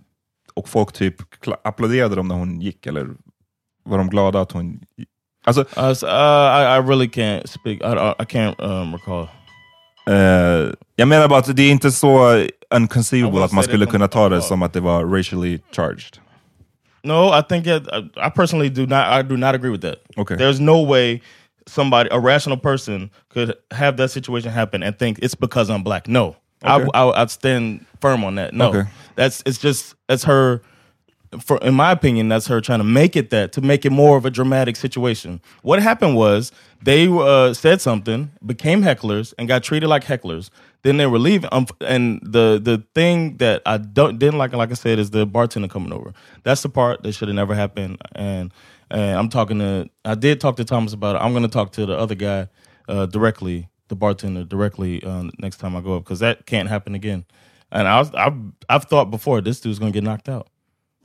[0.53, 1.15] och folk typ
[1.63, 3.07] applåderade dem när hon gick, eller
[3.85, 4.79] var de glada att hon...
[5.45, 7.81] Alltså, Uh, so, uh, I, I really can't speak.
[7.81, 9.27] I, I, I can't um, recall.
[10.09, 12.43] Eh, jag menar bara att det är inte så
[12.75, 16.17] unconceivable I att man skulle that kunna ta det som att det var racially charged.
[17.03, 19.07] No, I think it, I, I personally do not.
[19.19, 19.97] I do not agree with that.
[20.17, 20.37] Okay.
[20.37, 21.21] There's no way
[21.67, 26.07] somebody, a rational person, could have that situation happen and think it's because I'm black.
[26.07, 26.87] No, Okay.
[26.93, 28.53] I, I, I'd stand firm on that.
[28.53, 28.83] No, Okay.
[29.15, 30.61] that's it's just that's her.
[31.41, 34.17] For in my opinion, that's her trying to make it that to make it more
[34.17, 35.41] of a dramatic situation.
[35.61, 40.49] What happened was they uh, said something, became hecklers, and got treated like hecklers.
[40.81, 44.71] Then they were leaving, um, and the the thing that I don't didn't like, like
[44.71, 46.13] I said, is the bartender coming over.
[46.43, 47.99] That's the part that should have never happened.
[48.15, 48.51] And
[48.89, 51.19] and I'm talking to, I did talk to Thomas about it.
[51.19, 52.47] I'm going to talk to the other guy
[52.87, 56.95] uh, directly, the bartender directly uh, next time I go up because that can't happen
[56.95, 57.25] again.
[57.71, 58.37] And I was, I've
[58.67, 60.47] I've thought before this dude's going to get knocked out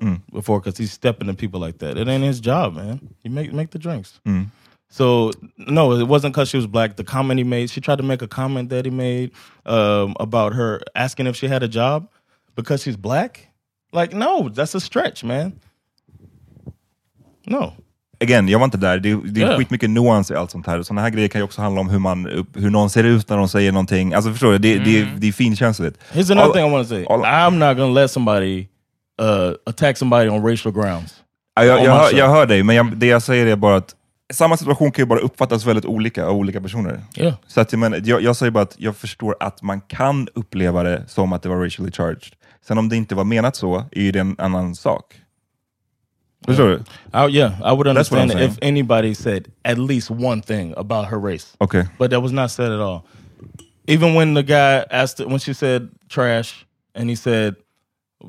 [0.03, 0.21] Mm.
[0.33, 1.97] before because he's stepping to people like that.
[1.97, 3.01] It ain't his job, man.
[3.23, 4.21] He make make the drinks.
[4.27, 4.47] Mm.
[4.91, 6.97] So no, it wasn't because she was black.
[6.97, 9.31] The comment he made, she tried to make a comment that he made
[9.67, 12.09] um, about her asking if she had a job
[12.57, 13.49] because she's black.
[13.93, 15.53] Like, no, that's a stretch, man.
[17.47, 17.73] No.
[18.21, 18.99] again, jag var inte där.
[18.99, 19.57] Det, det är Ja.
[19.59, 20.83] skitmycket nuans i allt sånt här.
[20.83, 23.37] Sådana här grejer kan ju också handla om hur, man, hur någon ser ut när
[23.37, 24.15] de säger någonting.
[24.15, 24.59] Alltså förstår du?
[24.59, 25.21] Det, det, mm.
[25.21, 25.99] det är finkänsligt.
[26.13, 27.05] Here's another All- thing I want to say.
[27.05, 28.67] all- I'm not gonna let somebody
[29.23, 31.23] uh, attack somebody on racial grounds.
[31.55, 33.95] Ja, jag, jag, hör, jag hör dig, men jag, det jag säger är bara att
[34.33, 37.01] samma situation kan ju bara uppfattas väldigt olika av olika personer.
[37.17, 37.35] Yeah.
[37.47, 41.05] Så att, menar, jag, jag säger bara att jag förstår att man kan uppleva det
[41.09, 42.33] som att det var racially charged.
[42.67, 45.15] Sen om det inte var menat så, är det en annan sak.
[46.47, 46.75] Förstår du?
[46.75, 51.57] I, yeah, I would understand if anybody said at least one thing about her race.
[51.59, 51.89] Okej.
[51.99, 53.01] but that was not said at all.
[53.87, 57.55] Even when the guy asked when she said trash, and he said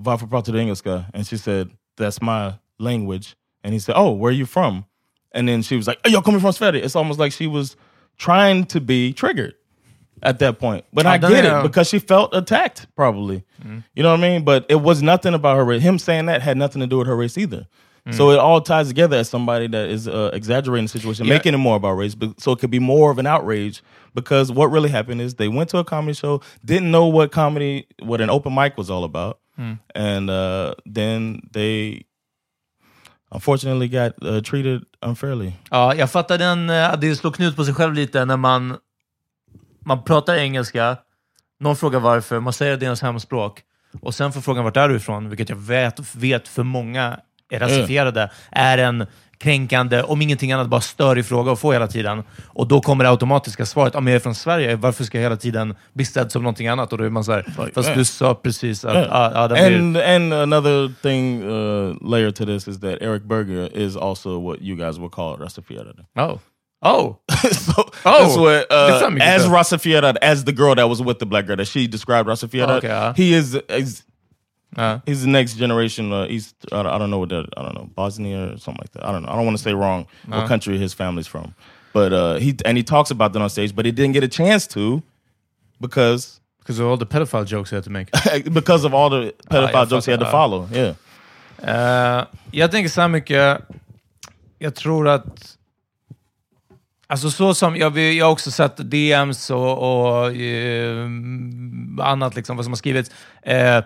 [0.03, 4.29] "Varför pratar du engelska?" and she said "That's my language," and he said "Oh, where
[4.29, 4.86] are you from?"
[5.31, 7.75] and then she was like, "Oh, you're coming from Sverige." It's almost like she was
[8.17, 9.53] trying to be triggered
[10.23, 10.86] at that point.
[10.93, 13.43] But I don't get it because she felt attacked, probably.
[13.95, 14.43] You know what I mean?
[14.43, 15.81] But it was nothing about her race.
[15.81, 17.67] Him saying that had nothing to do with her race either.
[18.12, 21.34] So it all ties together as somebody that is uh, exaggerating the situation, Yeah.
[21.34, 23.81] making it more about race, but, so it could be more of an outrage.
[24.15, 27.84] Because what really happened is they went to a comedy show, didn't know what comedy,
[28.01, 29.38] what an open mic was all about,
[29.95, 32.06] and uh, then they
[33.32, 35.54] unfortunately got uh, treated unfairly.
[35.69, 38.78] Ja, jag fattar den, att det slår knut på sig själv lite när man,
[39.86, 40.97] man pratar engelska,
[41.60, 43.62] någon frågar varför, man säger ens hemspråk,
[44.01, 47.19] och sen får frågan vart är du ifrån, vilket jag vet, vet för många
[47.51, 49.05] är rasifierade, är en
[49.38, 52.23] kränkande, om ingenting annat, bara störig fråga att få hela tiden.
[52.47, 55.38] Och då kommer det automatiska svaret, om jag är från Sverige, varför ska jag hela
[55.38, 56.91] tiden bli sedd som någonting annat?
[56.91, 58.95] Och då är man såhär, fast du sa precis att...
[58.95, 59.49] Yeah.
[59.49, 63.95] Den blir- and and another thing uh, layer to this is that Eric Berger is
[63.97, 66.05] also what you guys would call Rastafari.
[66.19, 66.39] Oh.
[66.81, 67.15] Oh!
[67.51, 69.47] so Oh, what uh, as inte.
[69.49, 72.67] Rastafari, as the girl that was with the black girl that she described Rastafari.
[72.67, 73.13] Oh, okay, uh.
[73.13, 74.03] He is is
[74.78, 75.00] Ja.
[75.06, 76.56] he's the next generation uh, East.
[76.72, 77.46] I don't, know what that.
[77.58, 79.06] I don't know Bosnia or something like that.
[79.06, 79.32] I don't know.
[79.32, 81.56] I don't want to say wrong what country his family's from,
[81.94, 84.28] but uh, he and he talks about that on stage, but he didn't get a
[84.28, 85.02] chance to
[85.80, 88.10] because Because of all the pedophile jokes he had to make.
[88.54, 90.68] because of all the pedophile jag jokes he had to follow.
[90.74, 90.96] Yeah.
[91.58, 93.62] Eh, jag tänker så här mycket.
[94.60, 95.58] Jag tror att...
[97.08, 101.06] Alltså så som, jag, jag har också sett DMs och, och eh,
[102.00, 103.12] annat liksom, vad som har skrivits.
[103.42, 103.84] Eh,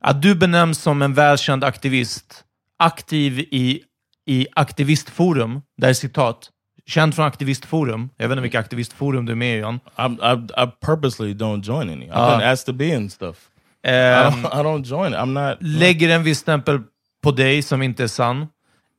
[0.00, 2.44] att du benämns som en välkänd aktivist,
[2.78, 3.80] aktiv i,
[4.26, 6.48] i aktivistforum, där är citat,
[6.86, 8.10] känd från aktivistforum.
[8.16, 9.74] Jag vet inte vilka aktivistforum du är med i, John.
[9.98, 12.06] I, I, I purposely don't join any.
[12.06, 12.38] I've Ah.
[12.38, 13.36] been asked to be in stuff.
[13.84, 15.18] I, Ehm, don't, I don't join it.
[15.18, 15.58] I'm not.
[15.60, 16.80] lägger en viss stämpel
[17.22, 18.46] på dig som inte är sann.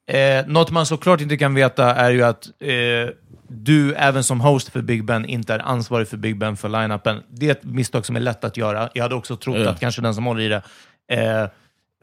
[0.07, 3.13] Eh, något man såklart inte kan veta är ju att eh,
[3.49, 7.23] du, även som host för Big Ben, inte är ansvarig för Big Ben för line-upen.
[7.29, 8.89] Det är ett misstag som är lätt att göra.
[8.93, 9.69] Jag hade också trott Ja.
[9.69, 10.61] att kanske den som håller i det
[11.09, 11.45] eh,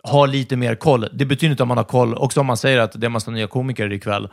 [0.02, 1.08] har lite mer koll.
[1.12, 3.30] Det betyder inte att man har koll, också om man säger att det är massa
[3.30, 4.28] nya komiker ikväll,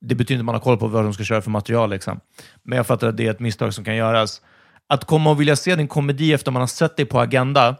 [0.00, 1.90] det betyder inte att man har koll på vad de ska köra för material.
[1.90, 2.20] Liksom.
[2.62, 4.42] Men jag fattar att det är ett misstag som kan göras.
[4.88, 7.76] Att komma och vilja se din komedi efter man har sett dig på Agenda,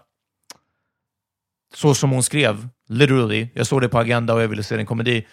[1.74, 4.86] så som hon skrev, literally, jag såg det på Agenda och jag ville se din
[4.86, 5.26] komedi.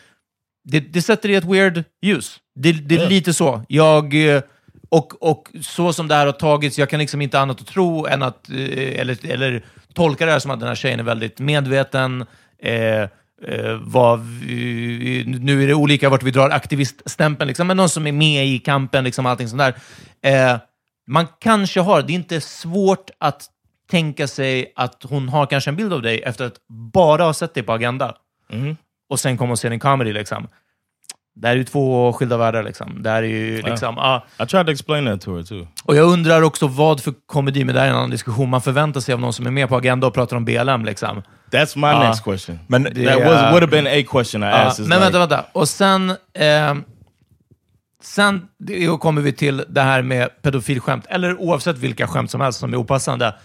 [0.64, 2.40] Det, det sätter i ett weird ljus.
[2.60, 3.10] Det, det är Ja.
[3.10, 3.62] lite så.
[3.68, 4.42] Jag, eh,
[4.90, 8.06] och, och så som det här har tagits, jag kan liksom inte annat att tro
[8.06, 9.66] än att, eh, eller, eller
[9.96, 12.26] tolka det här som att den här tjejen är väldigt medveten,
[12.60, 13.10] eh, eh,
[14.42, 18.48] vi, nu är det olika vart vi drar aktiviststämpeln, liksom, men någon som är med
[18.48, 19.76] i kampen, liksom, allting sånt där.
[20.22, 20.60] Eh,
[21.08, 23.50] man kanske har, det är inte svårt att
[23.92, 27.54] tänka sig att hon har kanske en bild av dig efter att bara ha sett
[27.54, 28.16] dig på Agenda.
[28.52, 28.78] Mhm.
[29.10, 30.14] Och sen kommer och ser din comedy.
[30.14, 30.48] Liksom.
[31.38, 32.64] Det här är ju två skilda världar.
[32.64, 33.04] Liksom.
[33.04, 34.26] Det här är ju liksom, ah.
[34.44, 35.68] I tried to explain that to her too.
[35.84, 38.62] Och jag undrar också vad för komedi, men det här är en annan diskussion, man
[38.62, 40.86] förväntar sig av någon som är med på Agenda och pratar om BLM.
[40.86, 41.22] Liksom.
[41.52, 42.08] That's my Ah.
[42.08, 42.60] next question.
[42.68, 43.18] Men that Yeah.
[43.20, 44.88] was would have been a question I Ja, asked.
[44.88, 45.46] men like, vänta, vänta.
[45.52, 46.76] Och sen, eh,
[48.04, 48.42] sen
[49.00, 52.78] kommer vi till det här med pedofilskämt, eller oavsett vilka skämt som helst som är
[52.78, 53.36] opassande.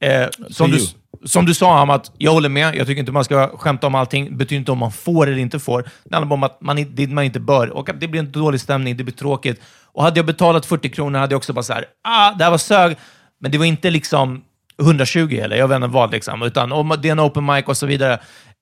[0.00, 0.86] Eh, som, du, you
[1.24, 2.76] som du sa, om jag håller med.
[2.76, 4.24] Jag tycker inte man ska skämta om allting.
[4.24, 5.82] Det betyder inte om man får eller inte får.
[6.04, 7.70] Det handlar bara om att man, det man inte bör.
[7.70, 9.60] Och att det blir en dålig stämning, det blir tråkigt.
[9.92, 12.50] Och hade jag betalat 40 kronor hade jag också bara så här, ah, det här
[12.50, 12.96] var sög.
[13.40, 14.42] Men det var inte liksom
[14.82, 16.42] 120 eller jag vet inte vad, liksom.
[16.42, 18.12] utan om det är en open mic och så vidare.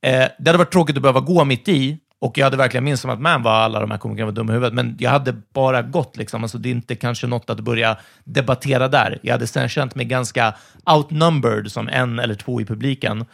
[0.06, 3.02] Eh, det hade varit tråkigt att behöva gå mitt i, och jag hade verkligen minst
[3.02, 5.32] som att man var alla de här komikerna var dumma i huvudet, men jag hade
[5.32, 6.16] bara gått.
[6.16, 6.42] Liksom.
[6.42, 9.18] Alltså, det är inte kanske något att börja debattera där.
[9.22, 10.54] Jag hade sen känt mig ganska
[10.90, 13.24] outnumbered som en eller två i publiken.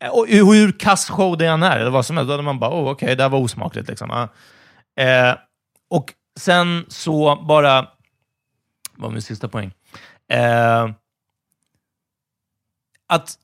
[0.00, 2.58] Eh, och hur, kass show det än är, eller vad som helst, då hade man
[2.58, 3.88] bara, oh, okej, det här var osmakligt.
[3.88, 4.28] Liksom.
[4.96, 5.34] Eh,
[5.90, 7.80] och sen så bara,
[8.96, 9.72] vad var min sista poäng?
[10.28, 10.90] Eh,
[13.06, 13.38] att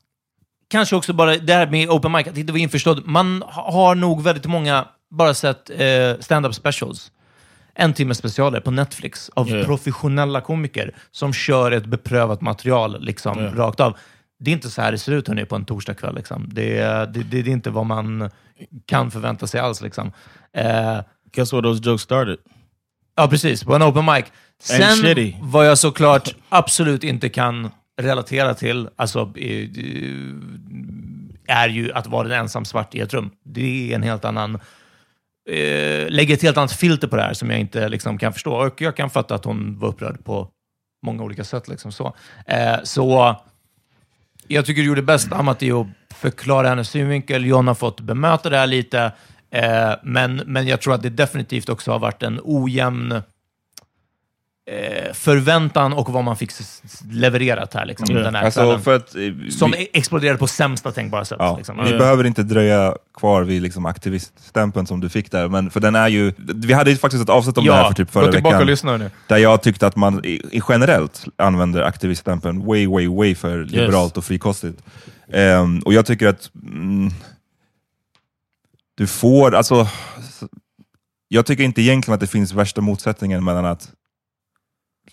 [0.67, 3.05] kanske också bara det här med open mic, att inte vara införstådd.
[3.07, 7.11] Man ha- har nog väldigt många bara sett eh, stand-up specials.
[7.79, 9.65] En timme specialer på Netflix av Yeah.
[9.65, 13.55] professionella komiker som kör ett beprövat material liksom, Yeah.
[13.55, 13.97] rakt av.
[14.39, 16.15] Det är inte så här det ser ut hörni, på en torsdagkväll.
[16.15, 16.49] Liksom.
[16.51, 18.29] Det, är- det, det, det är inte vad man
[18.85, 19.81] kan förvänta sig alls.
[19.81, 20.11] Liksom.
[20.53, 20.99] Eh,
[21.35, 22.37] Guess where those jokes started?
[23.15, 23.63] Ja, precis.
[23.63, 24.25] På en open mic.
[24.61, 29.69] Sen vad jag såklart absolut inte kan relatera till, alltså, eh,
[31.47, 33.31] är ju att vara en ensam svart i ett rum.
[33.43, 34.55] Det är en helt annan...
[35.49, 38.53] Eh, lägger ett helt annat filter på det här som jag inte liksom, kan förstå.
[38.53, 40.49] Och jag kan fatta att hon var upprörd på
[41.05, 41.67] många olika sätt.
[41.67, 42.15] Liksom, så.
[42.45, 43.35] Eh, så
[44.47, 47.45] jag tycker du gjorde bäst, Amat, i att förklara hennes synvinkel.
[47.45, 49.11] John har fått bemöta det här lite.
[49.51, 53.21] Eh, men, men jag tror att det definitivt också har varit en ojämn eh,
[55.13, 56.51] förväntan och vad man fick
[57.11, 58.81] levererat här, liksom, den här Alltså, kvällen.
[58.81, 61.37] för att, eh, Som vi, e- exploderade på sämsta tänkbara sätt.
[61.39, 61.83] ja, liksom.
[61.85, 65.95] vi behöver inte dröja kvar vid liksom aktiviststämpeln som du fick där, men för den
[65.95, 66.33] är ju...
[66.37, 68.61] Vi hade ju faktiskt ett avsnitt om det här för typ förra gå tillbaka veckan.
[68.61, 69.11] och lyssna nu.
[69.27, 74.17] Där jag tyckte att man i, i generellt använder aktiviststämpeln way, way, way för liberalt
[74.17, 74.81] och frikostigt.
[75.33, 77.09] Ehm, och jag tycker att mm,
[78.95, 79.87] du får, alltså,
[81.27, 83.89] jag tycker inte egentligen att det finns värsta motsättningen mellan att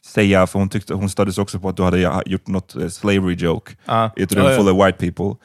[0.03, 3.35] säga, för hon, tyckte, hon stöddes också på att du hade gjort något eh, slavery
[3.35, 4.11] joke Ja.
[4.17, 4.57] i ett rum ja.
[4.57, 5.37] full of white people.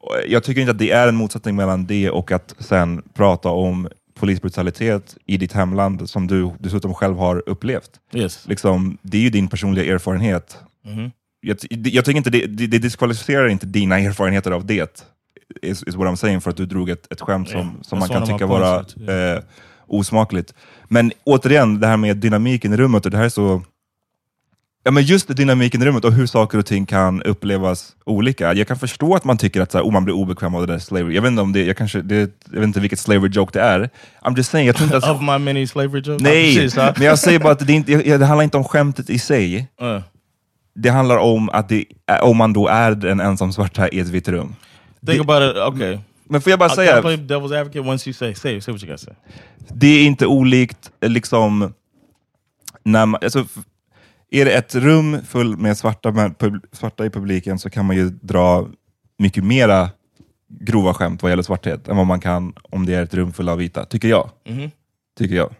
[0.00, 3.48] Och Jag tycker inte att det är en motsättning mellan det och att sen prata
[3.48, 7.90] om polisbrutalitet i ditt hemland som du dessutom själv har upplevt.
[8.14, 8.48] Yes.
[8.48, 10.58] Liksom, det är ju din personliga erfarenhet.
[10.84, 11.10] Mhm.
[11.40, 15.04] Jag, jag tycker inte det, det, det diskvalificerar inte dina erfarenheter av det,
[15.62, 17.98] is, is what I'm saying, för att du drog ett, ett skämt som, Yeah, som
[17.98, 19.36] man kan tycka vara yeah.
[19.36, 19.42] eh,
[19.86, 20.54] osmakligt.
[20.88, 23.62] Men återigen, det här med dynamiken i rummet, och det här är så...
[24.88, 28.54] Ja, men just dynamiken i rummet och hur saker och ting kan upplevas olika.
[28.54, 30.72] Jag kan förstå att man tycker att så här, oh, man blir obekväm av det
[30.72, 31.14] där slavery.
[31.14, 33.64] Jag vet inte, om det, jag kanske, det, jag vet inte vilket slavery joke det
[33.64, 33.90] är.
[34.22, 35.10] I'm just saying, jag tror inte att...
[35.16, 36.22] Of my many slavery jokes?
[36.22, 36.94] Nej, precis, ja.
[36.96, 39.68] men jag säger bara att det, inte, det handlar inte om skämtet i sig.
[39.82, 40.00] Uh,
[40.74, 41.84] Det handlar om att det,
[42.22, 44.54] om man då är en ensam svarta i ett vitt rum.
[45.06, 45.62] think about it.
[45.74, 45.98] Okay.
[46.24, 48.92] Men får jag bara säga, play devil's advocate once you say, say, say what you
[48.92, 49.14] got to say.
[49.68, 51.72] det är inte olikt eh, liksom,
[52.84, 53.46] när man, alltså,
[54.30, 57.96] är det ett rum fullt med svarta, med pub, svarta i publiken så kan man
[57.96, 58.68] ju dra
[59.18, 59.90] mycket mera
[60.48, 63.48] grova skämt vad gäller svarthet än vad man kan om det är ett rum fullt
[63.48, 64.30] av vita, tycker jag.
[64.48, 64.70] Mhm.
[65.18, 65.54] Tycker jag.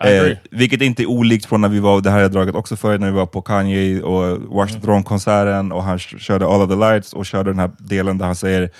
[0.00, 2.76] Eh, vilket inte är olikt från när vi var, det här har jag dragit också
[2.76, 6.76] för när vi var på Kanye och Washington Throne-konserten och han körde All of the
[6.76, 8.70] Lights och körde den här delen där han säger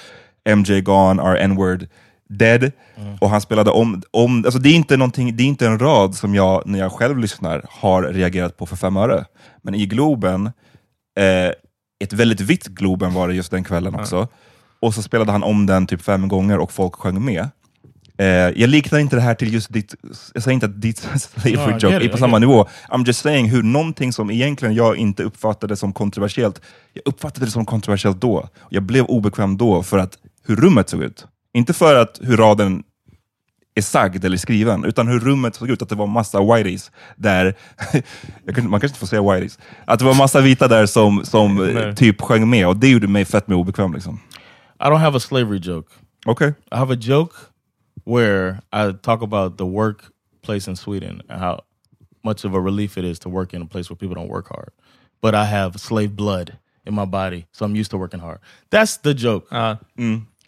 [0.57, 1.87] MJ gone, our n-word
[2.29, 2.73] dead.
[3.21, 6.35] Och han spelade om, om alltså det är, inte det är inte en rad som
[6.35, 9.25] jag, när jag själv lyssnar, har reagerat på för fem öre.
[9.63, 10.47] Men i Globen,
[11.19, 11.53] eh,
[12.05, 14.29] ett väldigt vitt Globen var det just den kvällen också.
[14.81, 17.49] Och så spelade han om den typ fem gånger och folk sjöng med.
[18.19, 19.95] Eh, jag liknar inte det här till just ditt,
[20.35, 22.67] jag säger inte att ditt slavery joke it, är på samma nivå.
[22.89, 26.61] I'm just saying hur någonting som egentligen jag inte uppfattade som kontroversiellt,
[26.93, 28.49] jag uppfattade det som kontroversiellt då.
[28.71, 31.27] Jag blev obekväm då för att hur rummet såg ut.
[31.55, 32.83] Inte för att hur raden
[33.79, 35.83] är sagd eller skriven, utan hur rummet såg ut.
[35.83, 37.55] Att det var massa whiteys där,
[38.55, 41.77] kan, man kanske inte får säga whiteys, att det var massa vita där som, som
[41.77, 43.95] eh, typ sjöng med och det gjorde mig fett med obekväm.
[43.95, 44.21] Liksom.
[44.81, 45.93] I don't have a slavery joke.
[46.27, 46.55] Okej.
[46.73, 47.35] I have a joke
[48.05, 51.61] where I talk about the workplace in Sweden and how
[52.25, 54.49] much of a relief it is to work in a place where people don't work
[54.49, 54.71] hard.
[55.23, 58.39] But I have slave blood in my body, so I'm used to working hard.
[58.71, 59.47] That's the joke.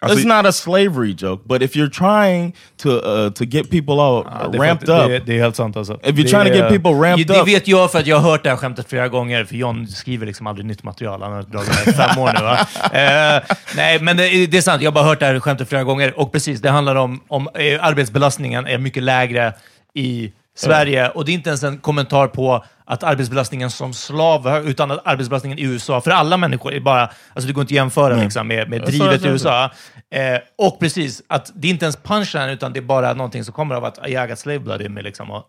[0.02, 3.94] Alltså, it's not a slavery joke, but if you're trying to uh, to get people
[4.02, 5.94] all det, är ramped faktiskt- up, Det, det är helt sant alltså.
[6.02, 8.30] if you're trying to get people ramped det up, vet jag för att jag har
[8.30, 11.22] hört det här skämtet flera gånger, för John skriver liksom aldrig nytt material.
[11.22, 12.42] Han har dragit det här i fem år nu.
[12.44, 12.58] Va?
[13.00, 14.82] Eh, nej, men det, det är sant.
[14.82, 16.18] Jag har bara hört det här skämtet flera gånger.
[16.20, 19.52] Och precis, det handlar om, om eh, arbetsbelastningen är mycket lägre
[19.94, 21.08] i Sverige.
[21.08, 25.58] Och det är inte ens en kommentar på att arbetsbelastningen som slav, utan att arbetsbelastningen
[25.58, 27.02] i USA för alla människor är bara...
[27.02, 29.28] Alltså det går inte att jämföra liksom, med, med drivet i.
[29.28, 29.70] USA.
[30.14, 33.54] Eh, och precis, att det är inte ens punchline, utan det är bara någonting som
[33.54, 35.02] kommer av att jag got slave blood in mig.
[35.02, 35.30] Liksom.
[35.30, 35.48] Och,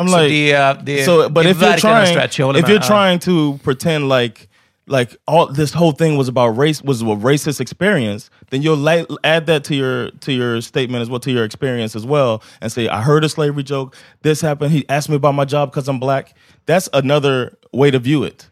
[0.00, 2.38] I'm så like, det, det, so, but det är if you're verkligen en trying, stretch.
[2.38, 2.76] Jag håller if med.
[2.76, 4.40] you're trying to pretend like
[4.86, 9.04] like all this whole thing was about race was a racist experience, then you'll la-
[9.22, 12.70] add that to your to your statement as well to your experience as well, and
[12.70, 13.96] say I heard a slavery joke.
[14.22, 14.72] This happened.
[14.72, 16.36] He asked me about my job because I'm black.
[16.66, 18.48] That's another way to view it.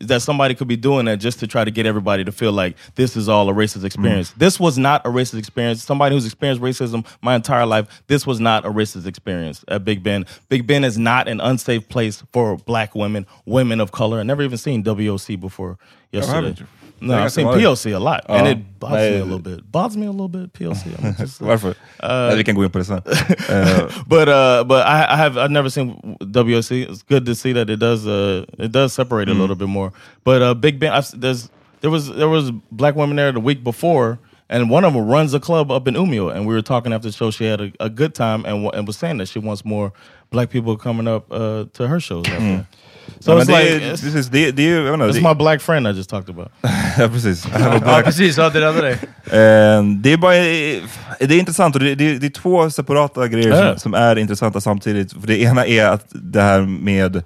[0.00, 2.52] Is that somebody could be doing that just to try to get everybody to feel
[2.52, 4.32] like this is all a racist experience.
[4.36, 5.82] This was not a racist experience.
[5.82, 10.02] Somebody who's experienced racism my entire life, this was not a racist experience at Big
[10.02, 10.26] Ben.
[10.48, 14.18] Big Ben is not an unsafe place for black women, women of color.
[14.20, 15.78] I never even seen WOC before
[16.12, 16.64] yesterday.
[17.06, 19.72] No, I've seen PLC a lot, and it bothers me a little bit.
[19.72, 20.52] Bothers me a little bit.
[20.52, 21.04] PLC.
[21.04, 21.74] I'm just, Varför?
[22.02, 23.00] Nej, vi kan gå in på det sen.
[24.06, 26.72] But uh, but I, I have I've never seen WSC.
[26.90, 29.90] It's good to see that it does uh it does separate a little bit more.
[30.24, 31.50] But uh, Big Ben, I've, there's
[31.80, 35.34] there was there was black women there the week before, and one of them runs
[35.34, 37.30] a club up in Umeå, and we were talking after the show.
[37.30, 39.92] She had a, a good time and and was saying that she wants more
[40.30, 42.26] black people coming up uh, to her shows.
[43.48, 43.64] like
[44.30, 46.50] det, är- det, är jag vet inte, it's my black friend I just talked about.
[46.98, 47.46] ja, precis.
[47.52, 48.36] Ja, precis.
[48.36, 48.92] Ja, det räddade dig.
[49.26, 53.68] Eh, det är bara, det är intressant och det, det, det är två separata grejer
[53.68, 55.12] som, som är intressanta samtidigt.
[55.12, 57.22] För det ena är att det här med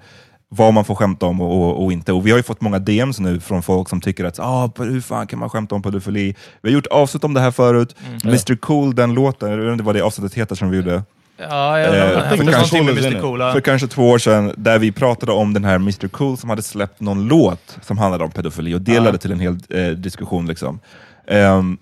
[0.51, 2.13] vad man får skämta om och, och, och inte.
[2.13, 5.01] Och vi har ju fått många DMs nu från folk som tycker att ah, hur
[5.01, 6.35] fan kan man skämta om pedofili?
[6.61, 7.95] Vi har gjort avsnitt om det här förut.
[8.23, 11.03] Mr Cool, den låten, jag vet inte vad det avsnittet heter som vi gjorde.
[11.37, 13.21] Ja, jag Eh, för kanske- Mr.
[13.21, 13.39] Cool.
[13.39, 13.53] ja.
[13.53, 16.61] För kanske två år sedan, där vi pratade om den här Mr Cool som hade
[16.61, 20.47] släppt någon låt som handlade om pedofili och delade till en hel eh, diskussion.
[20.47, 20.79] Liksom.
[21.27, 21.77] Ehm,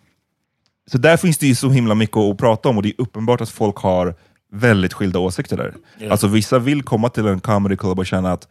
[0.91, 3.41] så där finns det ju så himla mycket att prata om och det är uppenbart
[3.41, 4.15] att folk har
[4.51, 5.73] väldigt skilda åsikter där.
[6.11, 8.47] Alltså vissa vill komma till en comedy club och känna att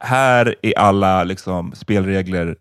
[0.00, 2.56] här är alla liksom, spelregler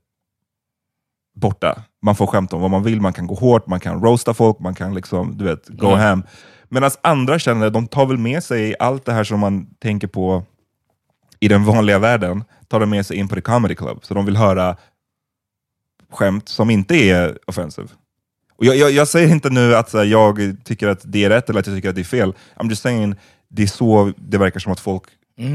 [1.36, 1.84] borta.
[2.01, 4.60] Man får skämta om vad man vill, man kan gå hårt, man kan roasta folk,
[4.60, 6.24] man kan liksom, du vet, go ham.
[6.70, 10.43] Medan andra känner, de tar väl med sig allt det här som man tänker på
[11.39, 13.99] i den vanliga världen, tar de med sig in på the comedy club.
[14.01, 14.78] Så de vill höra
[16.12, 17.88] skämt som inte är offensive.
[18.58, 21.49] Och jag, jag, jag säger inte nu att här, jag tycker att det är rätt
[21.49, 22.34] eller att jag tycker att det är fel.
[22.55, 23.16] I'm just saying,
[23.49, 25.03] det är så det verkar som att folk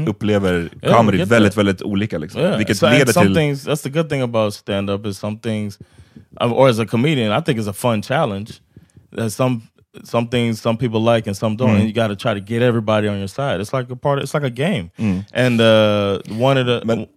[0.07, 2.17] upplever Ja, comedy get väldigt, väldigt olika.
[2.17, 2.41] Liksom.
[2.41, 2.57] Yeah.
[2.57, 3.35] Vilket so, leder till...
[3.35, 3.67] things.
[3.67, 5.79] That's the good thing about stand up is some things,
[6.39, 8.61] or as a comedian, I think it's a fun challenge.
[9.15, 9.61] That some
[10.03, 12.61] some things some people like and some don't, and you got to try to get
[12.61, 13.61] everybody on your side.
[13.61, 14.19] It's like a part.
[14.19, 14.91] Of, it's like a game.
[15.33, 16.81] And uh, one of the.
[16.85, 17.07] Men-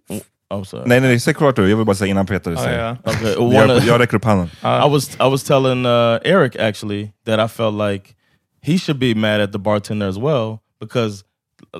[0.53, 0.83] I'm sorry.
[0.85, 1.69] Nej, nej, säg klart du.
[1.69, 2.79] Jag vill bara säga innan Peter säger.
[2.79, 3.11] ja.
[3.11, 4.49] Okay, one Jag, of, jag räcker upp handen.
[4.63, 8.15] I was I was telling uh, Eric actually that I felt like
[8.61, 11.23] he should be mad at the bartender as well because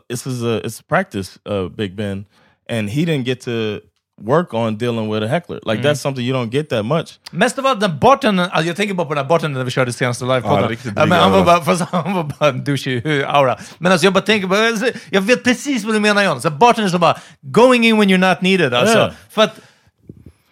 [0.10, 2.26] this is a it's practice, uh, Big Ben,
[2.70, 3.82] and he didn't get to
[4.22, 5.60] work on dealing with a heckler.
[5.66, 7.20] Like that's something you don't get that much.
[7.32, 9.72] Mest av allt den bartendern, alltså jag tänker bara på den här bartendern när vi
[9.72, 10.64] körde senaste livepodden.
[10.64, 11.46] Ja, riktigt men dryg han, var aura.
[11.46, 13.58] bara, fast han var bara en douchig aura.
[13.78, 16.42] Men alltså jag bara tänker på, alltså, jag vet precis vad du menar John.
[16.42, 18.98] Så bartender som bara, going in when you're not needed alltså.
[18.98, 19.12] Ja.
[19.30, 19.60] För att,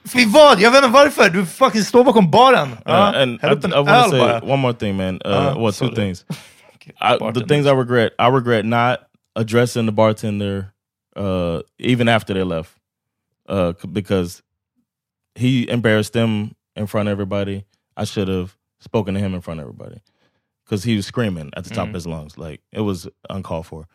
[0.10, 0.62] för vad?
[0.62, 2.70] Jag vet inte varför, du fucking står bakom baren.
[2.86, 4.42] Ja, Uh, and I, häll upp en I want öl to say bara.
[4.44, 5.22] one more thing, man.
[5.26, 5.96] Uh, Uh, well, two sorry.
[5.96, 6.26] things.
[6.30, 7.48] I, the Bartenders.
[7.48, 8.12] things I regret.
[8.20, 8.98] I regret not
[9.36, 10.66] addressing the bartender
[11.18, 12.72] uh, even after they left,
[13.48, 14.42] uh, because
[15.36, 17.66] he embarrassed them in front of everybody.
[17.98, 20.02] I should have spoken to him in front of everybody
[20.66, 23.88] because he was screaming at the top of his lungs, like it was uncalled for.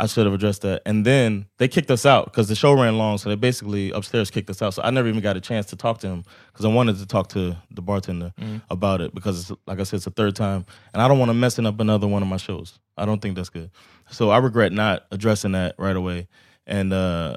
[0.00, 0.82] I should have addressed that.
[0.86, 4.30] And then they kicked us out because the show ran long, so they basically upstairs
[4.30, 4.74] kicked us out.
[4.74, 7.06] So I never even got a chance to talk to him because I wanted to
[7.06, 8.32] talk to the bartender
[8.70, 11.30] about it because, it's, like I said, it's the third time, and I don't want
[11.30, 12.78] to messing up another one of my shows.
[12.96, 13.70] I don't think that's good.
[14.08, 16.28] So I regret not addressing that right away.
[16.64, 17.36] And uh,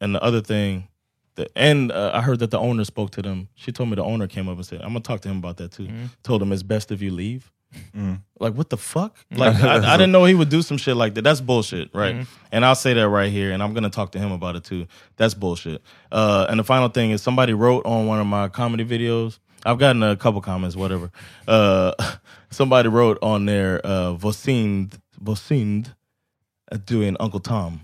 [0.00, 0.88] and the other thing,
[1.34, 3.48] the, and uh, I heard that the owner spoke to them.
[3.54, 5.56] She told me the owner came up and said, "I'm gonna talk to him about
[5.58, 5.88] that too."
[6.22, 7.50] Told him it's best if you leave.
[8.38, 9.16] Like what the fuck?
[9.30, 11.22] Like I, I didn't know he would do some shit like that.
[11.22, 12.16] That's bullshit, right?
[12.52, 14.86] And I'll say that right here, and I'm gonna talk to him about it too.
[15.16, 15.80] That's bullshit.
[16.10, 19.38] Uh, and the final thing is somebody wrote on one of my comedy videos.
[19.64, 21.10] I've gotten a couple comments, whatever.
[21.48, 21.92] Uh,
[22.50, 25.94] somebody wrote on there, uh, Vosind, Vosind,
[26.70, 27.80] uh, doing Uncle Tom,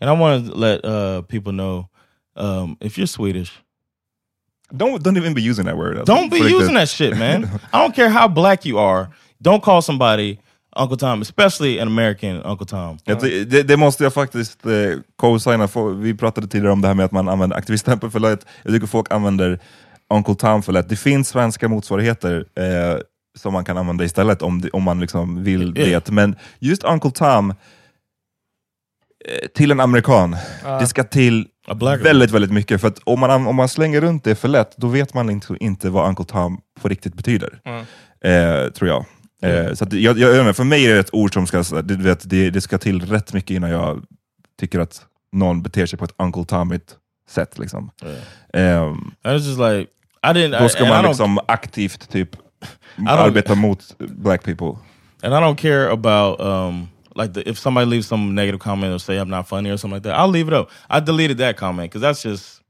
[0.00, 1.88] and I want to let uh, people know
[2.38, 3.50] um, if you're Swedish,
[4.76, 6.04] Don't, don't even be using that word.
[6.06, 7.44] don't be using that shit, man.
[7.72, 9.06] I don't care how black you are.
[9.42, 10.38] Don't call somebody
[10.76, 12.98] Uncle Tom, especially an American Uncle Tom.
[12.98, 14.72] Ty- det, det måste jag faktiskt eh,
[15.16, 15.68] co-signa.
[15.96, 18.46] Vi pratade tidigare om det här med att man använder aktiviststämpel för lätt.
[18.62, 19.58] Jag tycker folk använder
[20.14, 20.88] Uncle Tom för lätt.
[20.88, 23.00] Det finns svenska motsvarigheter eh,
[23.38, 25.84] som man kan använda istället om, om man liksom vill Ja.
[26.04, 26.10] det.
[26.10, 27.54] Men just Uncle Tom,
[29.54, 30.36] till en amerikan,
[30.80, 31.46] det ska till
[32.04, 32.80] väldigt, väldigt mycket.
[32.80, 35.56] För att om man, om man slänger runt det för lätt, då vet man inte,
[35.60, 37.60] inte vad Uncle Tom på riktigt betyder.
[38.24, 39.04] Eh, tror jag.
[39.42, 42.30] Eh, så att jag, jag, för mig är det ett ord som ska, du vet,
[42.30, 44.02] det, det ska till rätt mycket innan jag
[44.60, 45.02] tycker att
[45.32, 46.94] någon beter sig på ett Uncle Tomigt
[47.30, 47.58] sätt.
[47.58, 47.90] Liksom.
[48.54, 48.58] I
[49.32, 49.90] was just like,
[50.22, 50.58] I didn't.
[50.58, 52.36] då I, ska I man don't- liksom aktivt typ
[52.96, 54.66] don't- arbeta mot black people.
[55.22, 56.88] and I don't care about um
[57.18, 59.96] like the, if somebody leaves some negative comment or say I'm not funny or something
[59.96, 60.14] like that.
[60.14, 60.70] I'll leave it up.
[60.88, 62.62] I deleted that comment because that's just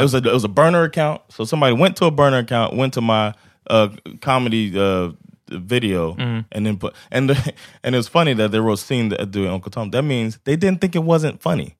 [0.00, 1.22] it was a it was a burner account.
[1.30, 3.34] So somebody went to a burner account, went to my
[3.68, 3.88] uh,
[4.20, 5.12] comedy uh,
[5.48, 6.14] video,
[6.52, 7.30] and then put and
[7.82, 10.54] and it was funny that they wrote "seen the, doing Uncle Tom." That means they
[10.54, 11.76] didn't think it wasn't funny.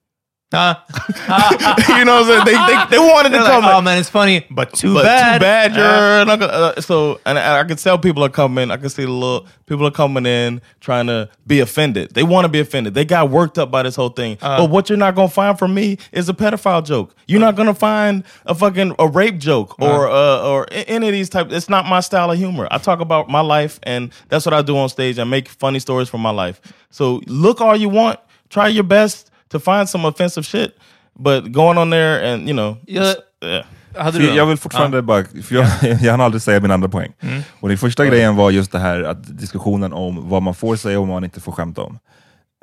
[0.53, 2.45] you know what I'm saying?
[2.45, 3.65] They, they, they wanted to They're come.
[3.65, 5.37] oh man, it's funny, but too but bad.
[5.39, 8.69] too bad you're not gonna, uh, so and I, I can tell people are coming.
[8.69, 12.13] I can see the little people are coming in trying to be offended.
[12.13, 12.93] They want to be offended.
[12.93, 14.37] They got worked up by this whole thing.
[14.41, 17.15] but what you're not gonna find from me is a pedophile joke.
[17.27, 21.29] You're not gonna find a fucking a rape joke or uh, or any of these
[21.29, 21.51] type.
[21.51, 22.67] It's not my style of humor.
[22.69, 25.17] I talk about my life and that's what I do on stage.
[25.17, 26.61] I make funny stories from my life.
[26.91, 28.19] So look all you want.
[28.49, 30.71] Try your best to find some offensive shit.
[31.19, 33.03] But going on there and you know, Ja.
[33.45, 33.65] yeah.
[33.97, 35.67] Hade du jag vill fortfarande bara, för jag,
[36.01, 37.13] jag hann aldrig säga min andra poäng.
[37.19, 37.41] Mm.
[37.59, 40.99] Och den första grejen var just det här att diskussionen om vad man får säga
[40.99, 41.99] och vad man inte får skämta om.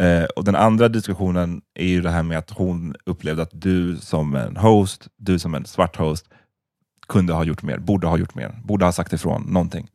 [0.03, 3.97] Eh, och den andra diskussionen är ju det här med att hon upplevde att du
[3.97, 6.27] som en host, du som en svart host,
[7.09, 9.89] kunde ha gjort mer, borde ha gjort mer, borde ha sagt ifrån någonting.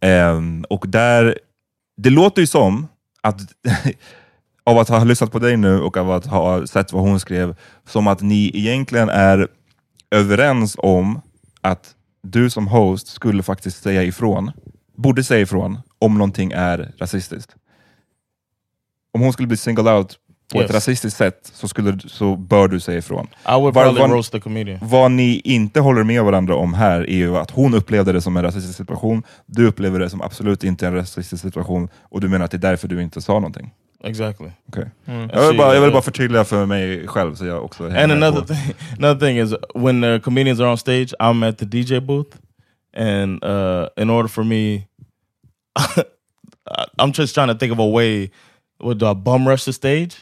[0.00, 1.38] Ehm, och där,
[1.96, 2.88] det låter ju som
[3.22, 3.40] att
[4.66, 7.56] av att ha lyssnat på dig nu och av att ha sett vad hon skrev,
[7.88, 9.48] som att ni egentligen är
[10.10, 11.20] överens om
[11.60, 14.50] att du som host skulle faktiskt säga ifrån,
[14.96, 17.54] borde säga ifrån, om någonting är rasistiskt.
[19.14, 20.18] Om hon skulle bli singled out
[20.52, 20.70] på Yes.
[20.70, 23.26] ett rasistiskt sätt så, skulle, så bör du säga ifrån.
[23.26, 24.78] I would Var- var- roast the comedian.
[24.82, 28.36] Vad ni inte håller med varandra om här är ju att hon upplevde det som
[28.36, 32.44] en rasistisk situation, du upplever det som absolut inte en rasistisk situation och du menar
[32.44, 33.70] att det är därför du inte sa någonting.
[34.06, 34.52] Exactly.
[34.68, 34.84] Okay.
[35.08, 37.64] I Jag, vill see, bara, jag vill uh, bara förtydliga för mig själv så jag
[37.64, 41.48] också And another på- thing, another thing is when the comedians are on stage, I'm
[41.48, 42.36] at the DJ booth,
[42.96, 44.86] and uh, in order for me,
[46.98, 48.30] I'm just trying to think of a way.
[48.80, 50.16] Would do I bum rush the stage?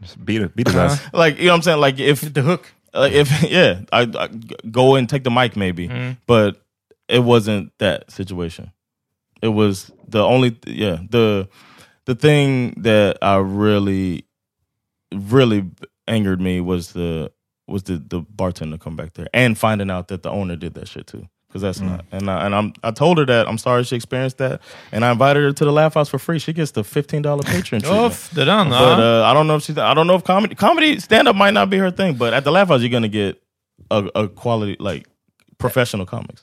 [0.00, 1.00] Just beat it, beat his ass.
[1.12, 1.80] Like you know what I'm saying?
[1.80, 2.72] Like if The hook.
[2.94, 4.28] like if yeah, I, I
[4.70, 5.90] go and take the mic maybe,
[6.26, 6.56] but
[7.08, 8.72] it wasn't that situation.
[9.42, 11.48] It was the only yeah the
[12.06, 14.24] the thing that I really
[15.14, 15.64] really
[16.08, 17.30] angered me was the
[17.68, 20.88] was the the bartender come back there and finding out that the owner did that
[20.88, 23.84] shit too because that's not and I, and I'm I told her that I'm sorry
[23.84, 24.60] she experienced that
[24.92, 26.38] and I invited her to the Laugh House for free.
[26.38, 27.82] She gets the fifteen dollar patron.
[27.84, 28.68] Uff, det är.
[28.68, 29.78] But uh, I don't know if she's.
[29.78, 32.14] I don't know if comedy, comedy, stand up might not be her thing.
[32.14, 33.42] But at the Laugh House, you're gonna get
[33.90, 35.06] a, a quality, like
[35.58, 36.42] professional comics.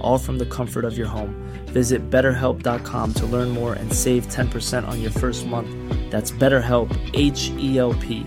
[0.00, 1.34] all from the comfort of your home.
[1.66, 5.70] Visit betterhelp.com to learn more and save 10% on your first month.
[6.10, 8.26] That's BetterHelp, H E L P.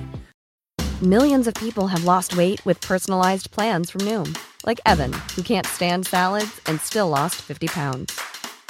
[1.02, 5.68] Millions of people have lost weight with personalized plans from Noom, like Evan, who can't
[5.68, 8.18] stand salads and still lost 50 pounds.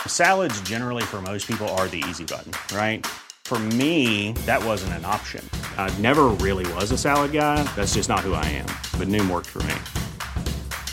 [0.08, 3.06] Salads, generally, for most people, are the easy button, right?
[3.45, 5.47] For me, that wasn't an option.
[5.78, 7.62] I never really was a salad guy.
[7.76, 8.66] That's just not who I am.
[8.97, 9.76] But Noom worked for me.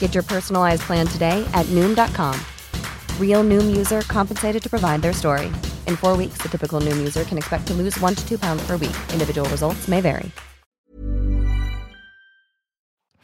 [0.00, 2.34] Get your personalized plan today at Noom.com.
[3.20, 5.46] Real Noom user compensated to provide their story.
[5.86, 8.66] In four weeks, the typical Noom user can expect to lose one to two pounds
[8.66, 8.96] per week.
[9.12, 10.30] Individual results may vary.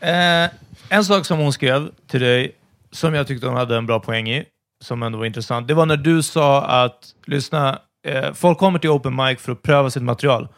[0.00, 0.50] Eh,
[0.88, 2.52] en sak som hon skrev till dig,
[2.90, 4.44] som jag tyckte hon hade en bra poäng i,
[4.84, 8.90] som ändå var intressant, det var när du sa att, lyssna, eh, folk kommer till
[8.90, 10.48] open mic för att pröva sitt material.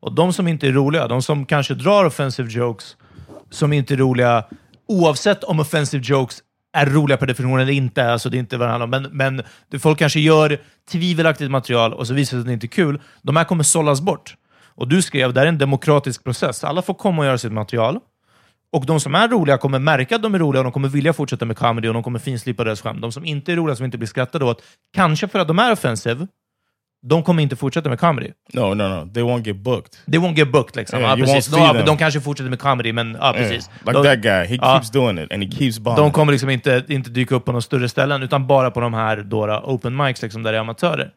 [0.00, 2.96] Och de som inte är roliga, de som kanske drar offensive jokes,
[3.50, 4.44] som inte är roliga,
[4.88, 6.42] oavsett om offensive jokes
[6.76, 9.42] är roliga per definition eller inte, alltså det är inte vad det handlar om, men,
[9.72, 10.60] men folk kanske gör
[10.90, 13.00] tvivelaktigt material och så visar det sig att det inte är kul.
[13.22, 14.36] De här kommer sållas bort.
[14.76, 16.64] Och du skrev, det här är en demokratisk process.
[16.64, 17.98] Alla får komma och göra sitt material.
[18.72, 21.12] Och de som är roliga kommer märka att de är roliga och de kommer vilja
[21.12, 23.02] fortsätta med comedy och de kommer finslipa deras skämt.
[23.02, 24.62] De som inte är roliga, som inte blir skrattade åt,
[24.92, 26.26] kanske för att de är offensive,
[27.08, 28.30] de kommer inte fortsätta med comedy.
[28.52, 29.10] No, no, no.
[29.14, 29.92] They won't get booked.
[30.10, 30.76] They won't get booked.
[30.76, 31.00] Liksom.
[31.00, 31.46] Yeah, you precis.
[31.46, 31.86] De, them.
[31.86, 33.48] de kanske fortsätter med comedy, men ja, Yeah.
[33.48, 33.70] precis.
[33.86, 34.46] Like de, that guy.
[34.46, 36.04] He keeps doing it and he keeps bombing.
[36.04, 38.94] de kommer liksom inte, inte dyka upp på några större ställen, utan bara på de
[38.94, 41.10] här då, open mics liksom, där det är amatörer.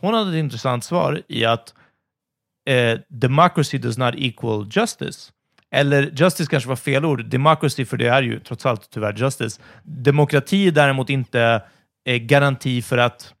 [0.00, 1.74] Hon hade ett intressant svar i att
[2.68, 5.32] eh, democracy does not equal justice.
[5.70, 7.24] Eller justice kanske var fel ord.
[7.24, 9.60] Democracy, för det är ju trots allt tyvärr justice.
[9.82, 11.62] Demokrati är däremot inte
[12.08, 13.32] eh, garanti för att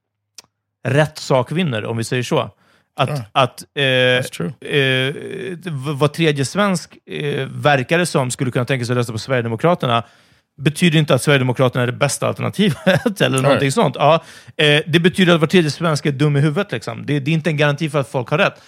[0.86, 2.50] rätt sak vinner, om vi säger så.
[2.98, 3.22] Att, Ja.
[3.32, 5.14] att eh, eh,
[5.64, 9.18] v- var tredje svensk eh, verkar det som skulle kunna tänka sig att rösta på
[9.18, 10.02] Sverigedemokraterna
[10.58, 13.96] betyder inte att Sverigedemokraterna är det bästa alternativet eller någonting sånt.
[13.98, 14.22] Ja,
[14.56, 16.72] eh, det betyder att var tredje svensk är dum i huvudet.
[16.72, 17.06] Liksom.
[17.06, 18.62] Det, det är inte en garanti för att folk har rätt.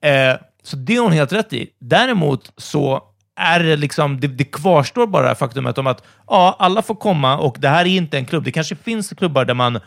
[0.00, 1.68] Eh, så det har hon helt rätt i.
[1.80, 3.02] Däremot så
[3.36, 7.56] är det liksom, det, det kvarstår bara faktumet om att ja, alla får komma och
[7.58, 8.44] det här är inte en klubb.
[8.44, 9.80] Det kanske finns klubbar där man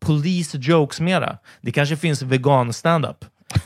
[0.00, 1.38] police jokes mera.
[1.60, 3.24] Det kanske finns vegan-standup.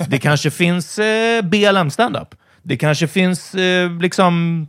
[0.09, 2.35] Det kanske finns eh, BLM-standup.
[2.63, 4.67] Det kanske finns eh, liksom,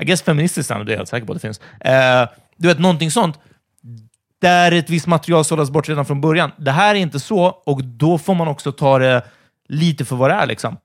[0.00, 0.86] I guess feministisk standup.
[0.86, 1.60] det är jag helt säker på att det finns.
[1.80, 3.38] Eh, du vet, någonting sånt
[4.40, 6.50] där ett visst material sållas bort redan från början.
[6.56, 9.22] Det här är inte så och då får man också ta det
[9.68, 10.46] lite för vad det är.
[10.46, 10.76] Liksom.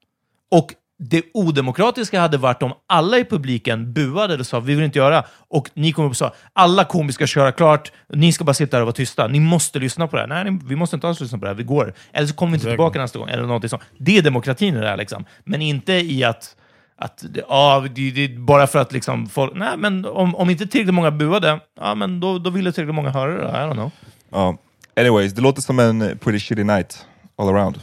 [0.52, 0.74] Och
[1.10, 5.24] det odemokratiska hade varit om alla i publiken buade och sa vi vill inte göra.
[5.50, 8.78] Och ni kom upp och sa alla komiker ska köra klart, ni ska bara sitta
[8.78, 9.28] här och vara tysta.
[9.28, 10.28] Ni måste lyssna på det här.
[10.44, 11.94] Nej, ni- vi måste inte alls lyssna på det här, vi går.
[12.14, 12.72] Eller så kommer vi inte Exakt.
[12.74, 13.30] tillbaka nästa gång.
[13.30, 13.84] Eller någonting sånt.
[13.98, 14.98] Det är demokratin i det här.
[14.98, 15.26] Liksom.
[15.44, 16.56] Men inte i att
[16.98, 19.52] att det- ja, det, det, bara för att liksom folk...
[19.56, 23.10] Nej, men om, om inte tillräckligt många buade, ja, men då, då ville tillräckligt många
[23.10, 23.44] höra det.
[23.50, 23.92] I don't know.
[24.32, 24.58] Ja.
[24.96, 27.06] Anyways, det låter som en pretty shitty night
[27.38, 27.80] all around.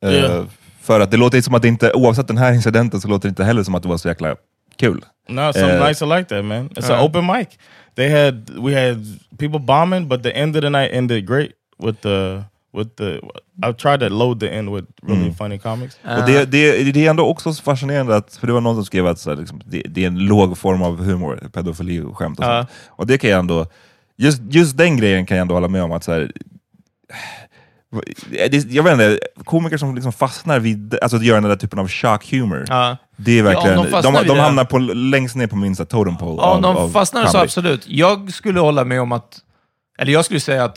[0.00, 0.44] Ja.
[0.84, 3.30] För att det låter som att det inte, oavsett den här incidenten, så låter det
[3.30, 4.36] inte heller som att det var så jäkla
[4.76, 5.04] kul.
[5.28, 6.68] No, some Uh, nights are like that, man.
[6.68, 6.98] It's uh.
[6.98, 7.48] an open mic.
[7.96, 8.96] They had we had
[9.38, 11.50] people bombing, but the end of the night ended great
[11.84, 12.42] with the
[12.76, 13.20] with the.
[13.68, 15.34] I tried to load the end with really Mm.
[15.34, 15.98] funny comics.
[16.04, 18.84] Och det, det, det är ändå också så fascinerande, att, för det var någon som
[18.84, 22.18] skrev att så här, liksom, det, det är en låg form av humor, pedofili och
[22.18, 22.56] skämt och Ja.
[22.58, 22.68] sånt.
[22.88, 23.66] Och det kan jag ändå,
[24.16, 25.92] just, just den grejen kan jag ändå hålla med om.
[25.92, 26.32] att så här,
[28.68, 31.88] Jag vet inte, komiker som liksom fastnar vid alltså, att göra den där typen av
[31.88, 32.64] shock humor.
[32.68, 32.96] Ja.
[33.16, 35.86] Det är verkligen, om de de, de, hamnar på, längst ner på min så här,
[35.86, 37.88] totem pole Ja, om de av fastnar så absolut.
[37.88, 39.38] Jag skulle hålla med om att,
[39.98, 40.76] eller jag skulle säga att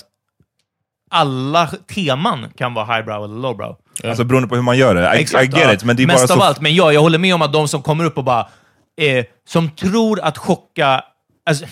[1.09, 3.75] alla teman kan vara highbrow eller lowbrow.
[4.03, 5.19] Alltså beroende på hur man gör det.
[5.19, 5.73] I, I get ja.
[5.73, 6.45] it, men det är Mest bara av så...
[6.45, 8.47] allt, men ja, jag håller med om att de som kommer upp och bara,
[9.01, 11.03] eh, som tror att chocka,
[11.49, 11.65] alltså,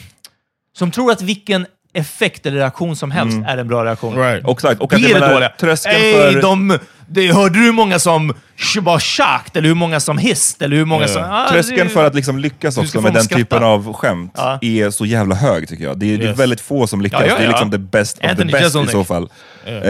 [0.78, 1.66] som tror att vilken
[1.96, 4.16] effekt eller reaktion som helst är en bra reaktion.
[4.18, 4.50] Right.
[4.50, 5.50] Exakt, och Det att är jag det dåliga.
[5.60, 6.42] tröskeln Ey, för...
[6.42, 6.78] de,
[7.08, 8.34] det, hörde du hur många som
[8.82, 9.58] var shocked?
[9.58, 10.62] Eller hur många som hissed?
[10.66, 11.08] Eller hur många Ja.
[11.08, 11.24] som...
[11.24, 13.40] Ah, Tröskeln det- för att liksom lyckas också med den skratta.
[13.40, 14.60] typen av skämt Ja.
[14.62, 16.00] är så jävla hög tycker jag.
[16.00, 16.40] Det är, det är Yes.
[16.40, 17.22] väldigt få som lyckas.
[17.22, 18.90] Ja, ja, Det är liksom the best of Anthony the best Jeselnik.
[18.90, 19.24] i så fall.
[19.66, 19.82] Eh,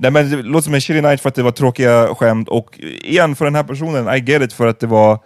[0.00, 2.78] nej, men det låter som en shitty night för att det var tråkiga skämt, och
[3.04, 5.18] igen, för den här personen, I get it, för att det var...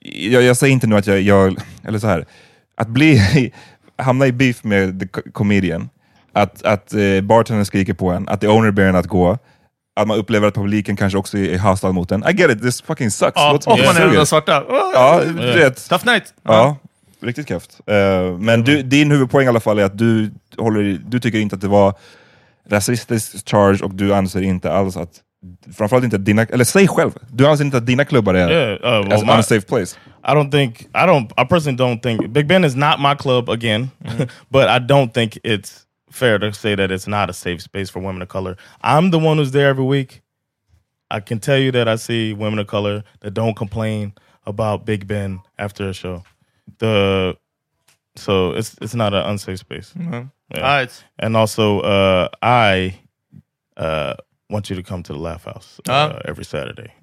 [0.00, 1.56] Jag, jag säger inte nu att jag, jag...
[1.88, 2.26] Eller så här,
[2.76, 3.52] att bli...
[3.98, 5.88] hamna i beef med the co- comedian,
[6.32, 9.38] att, att eh, bartendern skriker på en, att the owner ber en att gå,
[9.96, 12.24] att man upplever att publiken kanske också är hostile mot en.
[12.28, 13.32] I get it, this fucking sucks.
[13.34, 14.64] Ja, och man är den svarta.
[14.94, 15.88] Ja, du vet.
[15.88, 16.34] Tough night.
[16.42, 16.76] Ja,
[17.20, 17.80] riktigt kräft.
[17.86, 21.54] Eh, men du, din huvudpoäng i alla fall är att du, håller, du tycker inte
[21.54, 21.94] att det var
[22.68, 25.10] rasistisk charge och du anser inte alls att,
[25.76, 28.72] framförallt inte att dina, eller säg själv, du anser inte att dina klubbar är Yeah,
[28.74, 29.96] uh, well, as an my- unsafe place.
[30.26, 31.30] I don't think I don't.
[31.36, 33.90] I personally don't think Big Ben is not my club again,
[34.50, 38.00] but I don't think it's fair to say that it's not a safe space for
[38.02, 38.56] women of color.
[38.82, 40.22] I'm the one who's there every week.
[41.10, 44.12] I can tell you that I see women of color that don't complain
[44.46, 46.22] about Big Ben after a show.
[46.78, 47.36] The
[48.16, 49.92] so it's it's not an unsafe space.
[49.98, 50.24] Yeah.
[50.54, 51.04] Alright.
[51.18, 52.94] And also, uh, I
[53.76, 54.14] uh,
[54.52, 56.10] want you to come to the Laugh House uh, Ja.
[56.30, 56.94] every Saturday.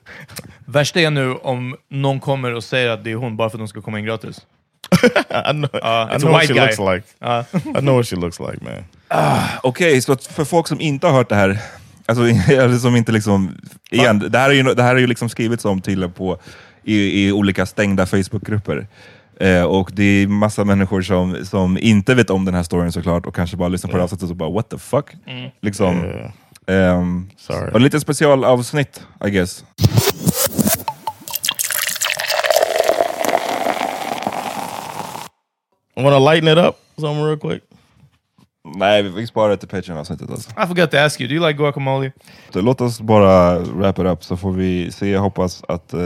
[0.66, 3.60] Värsta är nu om någon kommer och säger att det är hon bara för att
[3.60, 4.46] de ska komma in gratis.
[5.30, 6.60] I know, Uh, I know what she guy.
[6.66, 7.02] looks like.
[7.18, 7.44] Ja.
[7.78, 8.84] I know what she looks like, man.
[9.62, 11.58] Okej, så att för folk som inte har hört det här,
[12.06, 13.54] alltså eller som inte liksom,
[13.90, 16.38] igen, det här är ju, det här är ju liksom skrivits om till på
[16.84, 18.86] i, i olika stängda Facebookgrupper.
[19.40, 23.26] Eh, och det är massa människor som, som inte vet om den här storyn såklart
[23.26, 25.06] och kanske bara lyssnar på det här avsnittet och bara what the fuck?
[25.62, 26.30] Liksom, Yeah.
[26.66, 27.70] Ehm, Sorry.
[27.72, 29.64] och lite specialavsnitt, I guess.
[35.96, 37.62] I want to lighten it up something real quick.
[38.76, 40.50] Nej, vi sparar det till Patreon-avsnittet alltså.
[40.50, 42.12] I forgot to ask you, do you like guacamole?
[42.52, 45.10] Så låt oss bara wrap it up så får vi se.
[45.10, 46.00] Jag hoppas att eh,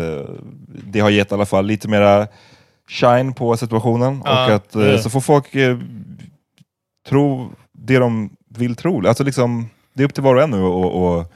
[0.66, 2.26] det har gett i alla fall lite mera
[2.88, 4.22] shine på situationen.
[4.24, 4.98] Ja, och att, eh, ja.
[4.98, 5.78] Så får folk eh,
[7.08, 9.08] tro det de vill tro.
[9.08, 11.32] Alltså liksom, det är upp till var och en nu att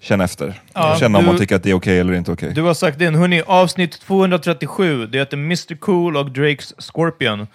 [0.00, 0.60] känna efter.
[0.74, 2.52] Ja, känna om du- man tycker att det är okej eller inte okej.
[2.54, 7.46] Du har sagt in, hörni, avsnitt 237, det heter Mr Cool och Drakes Scorpion.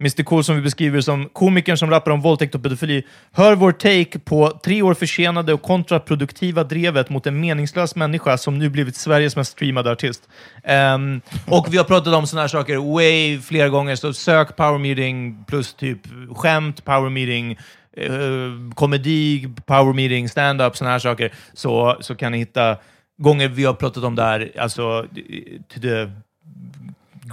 [0.00, 3.02] Mr Cool som vi beskriver som komikern som rappar om våldtäkt och pedofili.
[3.32, 8.58] Hör vår take på tre år försenade och kontraproduktiva drevet mot en meningslös människa som
[8.58, 10.28] nu blivit Sveriges mest streamade artist.
[10.64, 14.78] Ehm, och vi har pratat om sådana här saker way fler gånger, så sök power
[14.78, 15.98] meeting plus typ
[16.36, 17.58] skämt, power meeting,
[17.96, 18.10] eh,
[18.74, 22.76] komedi, power meeting, stand-up, sådana här saker, så, så kan ni hitta
[23.18, 25.02] gånger vi har pratat om det här, alltså
[25.74, 26.10] to the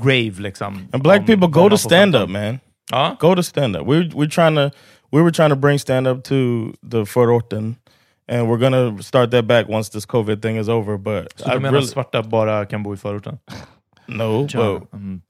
[0.03, 0.87] grave liksom.
[0.93, 2.31] And black Om people go to får stand skämta up, om.
[2.33, 2.59] man.
[2.91, 3.15] Ja.
[3.19, 3.87] Go to stand up.
[3.87, 4.69] We're we're trying to
[5.11, 6.35] we were trying to bring stand up to
[6.91, 7.75] the förorten,
[8.27, 10.97] and we're gonna start that back once this COVID thing is over.
[10.97, 13.37] But Så du menar att svarta bara kan bo i förorten?
[14.07, 14.51] no, but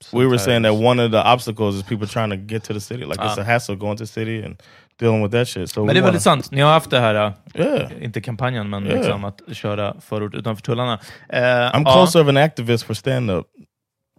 [0.00, 2.72] so we were saying that one of the obstacles is people trying to get to
[2.74, 3.04] the city.
[3.04, 3.42] Like it's Ah.
[3.42, 4.56] a hassle going to the city and
[5.02, 5.70] dealing with that shit.
[5.70, 6.50] So Men det är väldigt sant.
[6.50, 7.90] Ni har haft det här, äh, Yeah.
[8.04, 8.96] inte kampanjen, men Yeah.
[8.98, 10.98] liksom att köra förort utanför tullarna.
[11.28, 13.46] Eh, I'm ja, closer of an activist for stand up.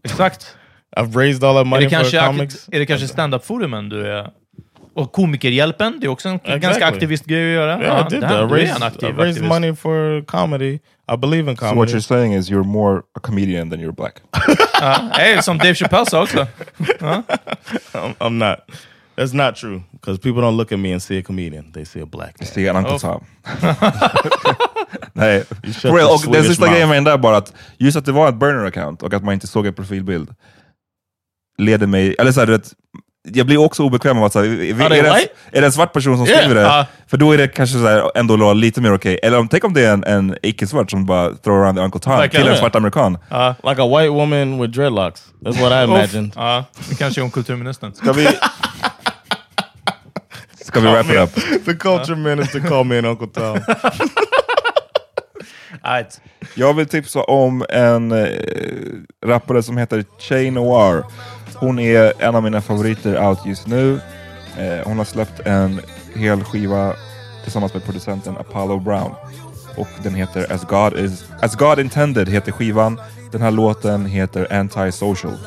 [0.04, 0.58] Exakt.
[0.98, 2.70] I've raised all that money for kanske, comics.
[2.72, 4.30] är det kanske stand-up-forumen du är...
[4.96, 6.60] Och Komikerhjälpen, det är också en Exactly.
[6.60, 7.82] ganska aktivistgrej att göra.
[7.82, 8.32] Yeah, I did that.
[8.32, 9.50] I raised, en aktiv I raised aktivist.
[9.50, 10.80] money for comedy.
[11.14, 11.92] I believe in So what comedy.
[11.94, 14.14] you're saying is you're more a comedian than you're black.
[14.82, 16.38] Ja, hey, som Dave Chappelle sa också.
[17.00, 17.24] Ja.
[17.94, 18.60] I'm, I'm not.
[19.16, 22.02] That's not true because people don't look at me and see a comedian; they see
[22.02, 22.48] a black man.
[22.48, 23.00] Se en Uncle Oh.
[23.00, 23.24] Tom.
[25.14, 25.44] Nej,
[25.82, 26.10] For real.
[26.12, 29.04] Och den sista grejen med den där bara att just att det var ett burner-account
[29.04, 30.30] och att man inte såg en profilbild
[31.58, 32.62] leder mig, eller såhär,
[33.32, 35.94] jag blir också obekväm av att såhär, är, Are är, det, är det en svart
[35.94, 36.62] person som Yeah, skriver det?
[36.62, 36.86] ja.
[37.08, 39.20] För då är det kanske såhär, ändå lite mer okej.
[39.24, 42.02] Eller om, tänk om det är en, en icke-svart som bara throw around the Uncle
[42.02, 42.46] Tom Verkligen.
[42.46, 43.18] till en svart amerikan.
[43.30, 43.56] Ja.
[43.64, 45.24] Like a white woman with dreadlocks.
[45.42, 46.32] That's what I imagined.
[46.36, 47.94] Ja, det kanske om kulturministern.
[47.94, 48.28] Ska vi...
[50.74, 51.30] Ska vi wrap it up?
[51.66, 53.60] the culture minister called me an Uncle Tom.
[55.86, 56.22] Right.
[56.56, 58.28] Jag vill tipsa om en eh,
[59.26, 61.04] rappare som heter Che Noir.
[61.56, 64.00] Hon är en av mina favoriter out just nu.
[64.58, 65.82] Eh, hon har släppt en
[66.16, 66.94] hel skiva
[67.44, 69.12] tillsammans med producenten Apollo Brown.
[69.78, 73.00] Och den heter As God, is, As God Intended heter skivan.
[73.32, 75.38] Den här låten heter Antisocial.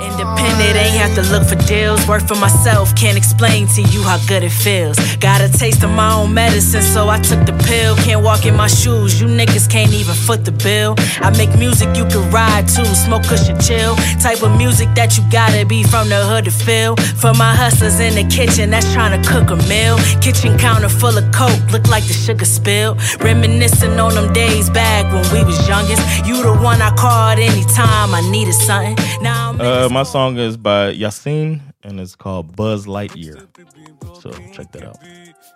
[0.00, 2.06] Independent, ain't have to look for deals.
[2.08, 4.98] Work for myself, can't explain to you how good it feels.
[5.16, 7.96] Got a taste of my own medicine, so I took the pill.
[7.96, 10.94] Can't walk in my shoes, you niggas can't even foot the bill.
[11.20, 13.94] I make music you can ride to, smoke cushion chill.
[14.20, 16.96] Type of music that you gotta be from the hood to feel.
[16.96, 19.96] For my hustlers in the kitchen that's trying to cook a meal.
[20.20, 22.96] Kitchen counter full of coke, look like the sugar spill.
[23.20, 26.02] Reminiscing on them days back when we was youngest.
[26.26, 28.96] You the one I called anytime I needed something.
[29.22, 33.40] Now I'm Uh, my song is by Yasin and it's called Buzz Lightyear.
[34.22, 34.96] So check that out.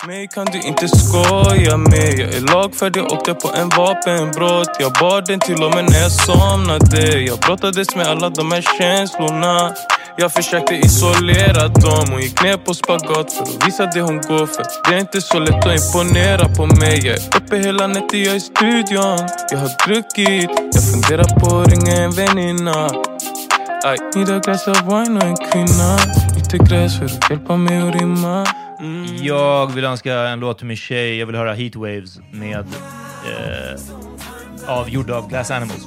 [0.07, 2.19] Mig kan du inte skoja med.
[2.19, 4.77] Jag är lagfärdig, åkte på en vapenbrott.
[4.81, 7.21] Jag bar den till och med när jag somnade.
[7.21, 9.75] Jag brottades med alla de här känslorna.
[10.17, 12.15] Jag försökte isolera dem.
[12.15, 14.65] Och gick ner på spagat för att visa det hon går för.
[14.89, 17.07] Det är inte så lätt att imponera på mig.
[17.07, 19.29] Jag är uppe hela nätter, jag är i studion.
[19.51, 22.89] Jag har druckit, jag funderar på att ringa en väninna
[23.85, 25.99] I need a glass of wine och en kvinna
[26.35, 28.47] Lite gräs för att hjälpa mig att rimma
[29.21, 31.19] Jag vill önska en låt till min tjej.
[31.19, 32.67] Jag vill höra Heatwaves med...
[33.25, 33.81] Eh,
[34.67, 35.87] av, gjord av Glass Animals.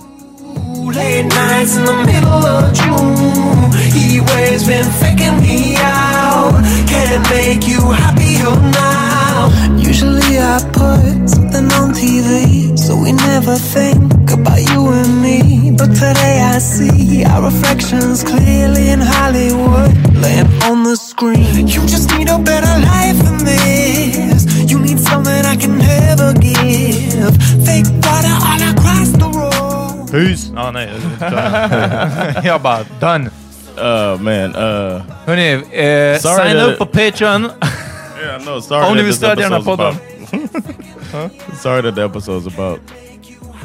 [0.96, 3.72] Late nights in the middle of June.
[3.72, 6.54] He waves been faking me out.
[6.88, 9.50] Can't make you happier now.
[9.90, 15.72] Usually I put something on TV, so we never think about you and me.
[15.72, 19.92] But today I see our reflections clearly in Hollywood,
[20.24, 21.68] laying on the screen.
[21.68, 24.46] You just need a better life than this.
[24.72, 27.34] You need something I can never give.
[27.66, 30.10] Fake water all across the road.
[30.12, 30.52] Hus!
[30.56, 30.90] Ja, nej.
[31.20, 33.30] jag- jag bara, done.
[33.78, 37.44] Oh man, uh Hörni, eh, Sorry sign that- up på Patreon.
[37.44, 38.86] yeah, no, sorry.
[38.86, 39.88] Om ni that vill this stödja den här podden.
[39.96, 42.80] about- Sorry that the episode's about.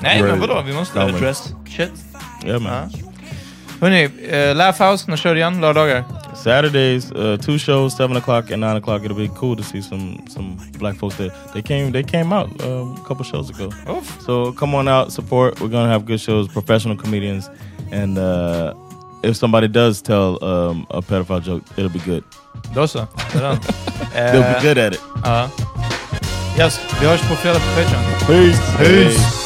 [0.02, 0.62] Nej, men vadå?
[0.66, 1.16] Vi måste Comedy.
[1.16, 1.92] address shit.
[2.44, 2.90] Yeah man.
[3.80, 5.60] Hörni, eh, Laugh House, när kör igen?
[5.60, 6.04] Lördagar?
[6.34, 9.02] Saturdays, uh, two shows, seven o'clock and nine o'clock.
[9.04, 11.30] It'll be cool to see some some black folks there.
[11.52, 13.72] They came they came out um, a couple shows ago.
[14.26, 15.60] So come on out, support.
[15.60, 17.50] We're gonna have good shows, professional comedians,
[17.92, 18.74] and uh,
[19.22, 22.22] if somebody does tell um, a pedophile joke, it'll be good.
[22.74, 23.06] Då så.
[23.34, 23.58] Redan.
[24.14, 25.00] They'll be good at it.
[25.24, 25.48] Ja.
[26.58, 28.02] Yes, vi hörs på fredag på Patreon.
[28.26, 28.76] Peace.
[28.78, 29.45] Peace.